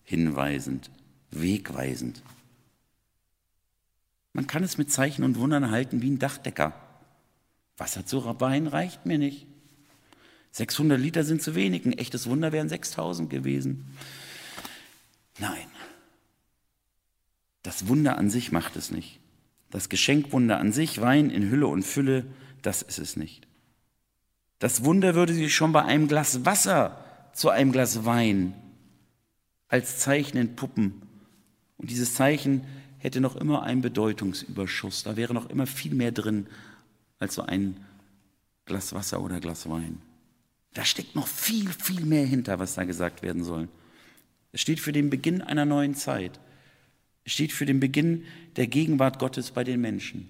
hinweisend, 0.04 0.90
wegweisend. 1.30 2.22
Man 4.32 4.46
kann 4.46 4.62
es 4.62 4.78
mit 4.78 4.92
Zeichen 4.92 5.24
und 5.24 5.38
Wundern 5.38 5.70
halten 5.70 6.02
wie 6.02 6.10
ein 6.10 6.18
Dachdecker. 6.18 6.74
Wasser 7.76 8.06
zu 8.06 8.24
Wein 8.40 8.66
reicht 8.66 9.06
mir 9.06 9.18
nicht. 9.18 9.46
600 10.54 11.00
Liter 11.00 11.24
sind 11.24 11.42
zu 11.42 11.56
wenig. 11.56 11.84
Ein 11.84 11.94
echtes 11.94 12.28
Wunder 12.28 12.52
wären 12.52 12.68
6000 12.68 13.28
gewesen. 13.28 13.86
Nein. 15.40 15.66
Das 17.64 17.88
Wunder 17.88 18.18
an 18.18 18.30
sich 18.30 18.52
macht 18.52 18.76
es 18.76 18.92
nicht. 18.92 19.18
Das 19.70 19.88
Geschenkwunder 19.88 20.60
an 20.60 20.70
sich, 20.70 21.00
Wein 21.00 21.30
in 21.30 21.50
Hülle 21.50 21.66
und 21.66 21.82
Fülle, 21.82 22.24
das 22.62 22.82
ist 22.82 23.00
es 23.00 23.16
nicht. 23.16 23.48
Das 24.60 24.84
Wunder 24.84 25.16
würde 25.16 25.34
sich 25.34 25.52
schon 25.52 25.72
bei 25.72 25.82
einem 25.82 26.06
Glas 26.06 26.44
Wasser 26.44 27.04
zu 27.32 27.50
einem 27.50 27.72
Glas 27.72 28.04
Wein 28.04 28.54
als 29.66 29.98
Zeichen 29.98 30.36
entpuppen. 30.36 31.02
Und 31.78 31.90
dieses 31.90 32.14
Zeichen 32.14 32.64
hätte 32.98 33.20
noch 33.20 33.34
immer 33.34 33.64
einen 33.64 33.82
Bedeutungsüberschuss. 33.82 35.02
Da 35.02 35.16
wäre 35.16 35.34
noch 35.34 35.50
immer 35.50 35.66
viel 35.66 35.96
mehr 35.96 36.12
drin 36.12 36.46
als 37.18 37.34
so 37.34 37.42
ein 37.42 37.84
Glas 38.66 38.92
Wasser 38.94 39.20
oder 39.20 39.40
Glas 39.40 39.68
Wein. 39.68 40.00
Da 40.74 40.84
steckt 40.84 41.14
noch 41.14 41.28
viel, 41.28 41.68
viel 41.70 42.04
mehr 42.04 42.26
hinter, 42.26 42.58
was 42.58 42.74
da 42.74 42.84
gesagt 42.84 43.22
werden 43.22 43.44
soll. 43.44 43.68
Es 44.52 44.60
steht 44.60 44.80
für 44.80 44.92
den 44.92 45.08
Beginn 45.08 45.40
einer 45.40 45.64
neuen 45.64 45.94
Zeit. 45.94 46.38
Es 47.24 47.32
steht 47.32 47.52
für 47.52 47.64
den 47.64 47.80
Beginn 47.80 48.24
der 48.56 48.66
Gegenwart 48.66 49.18
Gottes 49.18 49.52
bei 49.52 49.64
den 49.64 49.80
Menschen. 49.80 50.28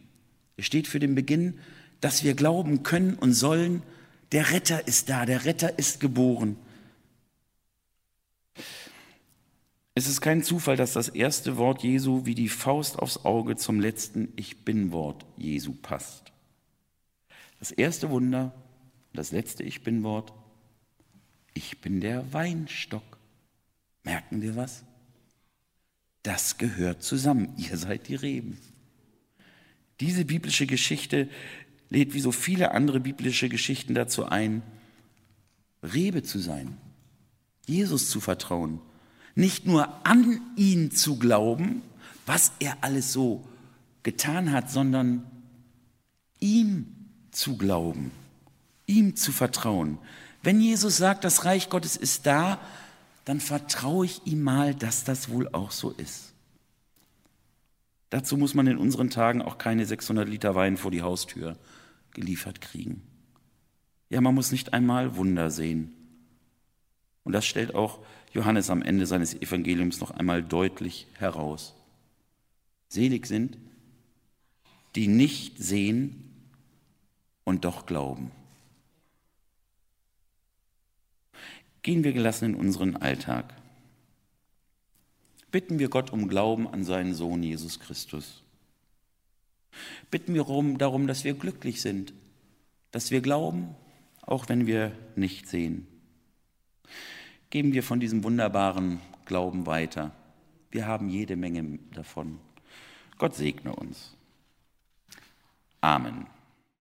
Es 0.56 0.66
steht 0.66 0.86
für 0.86 1.00
den 1.00 1.14
Beginn, 1.14 1.58
dass 2.00 2.22
wir 2.22 2.34
glauben 2.34 2.82
können 2.82 3.14
und 3.14 3.32
sollen, 3.32 3.82
der 4.32 4.50
Retter 4.50 4.86
ist 4.86 5.08
da, 5.08 5.26
der 5.26 5.44
Retter 5.44 5.78
ist 5.78 6.00
geboren. 6.00 6.56
Es 9.94 10.08
ist 10.08 10.20
kein 10.20 10.42
Zufall, 10.42 10.76
dass 10.76 10.92
das 10.92 11.08
erste 11.08 11.56
Wort 11.56 11.82
Jesu 11.82 12.26
wie 12.26 12.34
die 12.34 12.48
Faust 12.48 12.98
aufs 12.98 13.24
Auge 13.24 13.56
zum 13.56 13.80
letzten 13.80 14.32
Ich 14.36 14.64
bin 14.64 14.92
Wort 14.92 15.24
Jesu 15.36 15.72
passt. 15.72 16.32
Das 17.60 17.70
erste 17.70 18.10
Wunder, 18.10 18.52
das 19.14 19.32
letzte 19.32 19.62
Ich 19.62 19.82
bin 19.82 20.02
Wort, 20.02 20.32
ich 21.54 21.80
bin 21.80 22.00
der 22.00 22.32
Weinstock. 22.32 23.18
Merken 24.02 24.42
wir 24.42 24.56
was? 24.56 24.84
Das 26.22 26.58
gehört 26.58 27.02
zusammen. 27.02 27.54
Ihr 27.56 27.76
seid 27.76 28.08
die 28.08 28.16
Reben. 28.16 28.58
Diese 30.00 30.24
biblische 30.24 30.66
Geschichte 30.66 31.28
lädt 31.90 32.12
wie 32.14 32.20
so 32.20 32.32
viele 32.32 32.72
andere 32.72 33.00
biblische 33.00 33.48
Geschichten 33.48 33.94
dazu 33.94 34.26
ein, 34.26 34.62
Rebe 35.82 36.22
zu 36.22 36.38
sein, 36.38 36.76
Jesus 37.66 38.10
zu 38.10 38.20
vertrauen, 38.20 38.80
Nicht 39.36 39.66
nur 39.66 40.06
an 40.06 40.40
ihn 40.56 40.90
zu 40.92 41.18
glauben, 41.18 41.82
was 42.24 42.52
er 42.60 42.78
alles 42.82 43.12
so 43.12 43.46
getan 44.02 44.52
hat, 44.52 44.70
sondern 44.70 45.24
ihm 46.40 46.86
zu 47.32 47.56
glauben, 47.56 48.12
ihm 48.86 49.16
zu 49.16 49.32
vertrauen. 49.32 49.98
Wenn 50.42 50.60
Jesus 50.60 50.96
sagt, 50.96 51.24
das 51.24 51.44
Reich 51.44 51.70
Gottes 51.70 51.96
ist 51.96 52.26
da, 52.26 52.60
dann 53.24 53.40
vertraue 53.40 54.06
ich 54.06 54.26
ihm 54.26 54.42
mal, 54.42 54.74
dass 54.74 55.04
das 55.04 55.30
wohl 55.30 55.48
auch 55.48 55.70
so 55.70 55.90
ist. 55.90 56.32
Dazu 58.10 58.36
muss 58.36 58.54
man 58.54 58.66
in 58.66 58.76
unseren 58.76 59.10
Tagen 59.10 59.42
auch 59.42 59.58
keine 59.58 59.86
600 59.86 60.28
Liter 60.28 60.54
Wein 60.54 60.76
vor 60.76 60.90
die 60.90 61.02
Haustür 61.02 61.56
geliefert 62.12 62.60
kriegen. 62.60 63.02
Ja, 64.10 64.20
man 64.20 64.34
muss 64.34 64.52
nicht 64.52 64.72
einmal 64.72 65.16
Wunder 65.16 65.50
sehen. 65.50 65.92
Und 67.24 67.32
das 67.32 67.46
stellt 67.46 67.74
auch 67.74 67.98
Johannes 68.32 68.70
am 68.70 68.82
Ende 68.82 69.06
seines 69.06 69.34
Evangeliums 69.34 70.00
noch 70.00 70.10
einmal 70.10 70.42
deutlich 70.42 71.06
heraus. 71.14 71.74
Selig 72.88 73.26
sind, 73.26 73.58
die 74.94 75.08
nicht 75.08 75.58
sehen 75.58 76.32
und 77.44 77.64
doch 77.64 77.86
glauben. 77.86 78.30
Gehen 81.84 82.02
wir 82.02 82.14
gelassen 82.14 82.46
in 82.46 82.54
unseren 82.54 82.96
Alltag. 82.96 83.54
Bitten 85.52 85.78
wir 85.78 85.90
Gott 85.90 86.12
um 86.12 86.28
Glauben 86.28 86.66
an 86.66 86.82
seinen 86.82 87.14
Sohn 87.14 87.42
Jesus 87.42 87.78
Christus. 87.78 88.42
Bitten 90.10 90.32
wir 90.32 90.46
darum, 90.78 91.06
dass 91.06 91.24
wir 91.24 91.34
glücklich 91.34 91.82
sind, 91.82 92.14
dass 92.90 93.10
wir 93.10 93.20
glauben, 93.20 93.74
auch 94.22 94.48
wenn 94.48 94.66
wir 94.66 94.92
nicht 95.14 95.46
sehen. 95.46 95.86
Geben 97.50 97.74
wir 97.74 97.82
von 97.82 98.00
diesem 98.00 98.24
wunderbaren 98.24 99.00
Glauben 99.26 99.66
weiter. 99.66 100.12
Wir 100.70 100.86
haben 100.86 101.10
jede 101.10 101.36
Menge 101.36 101.78
davon. 101.92 102.40
Gott 103.18 103.34
segne 103.34 103.76
uns. 103.76 104.16
Amen. 105.82 106.33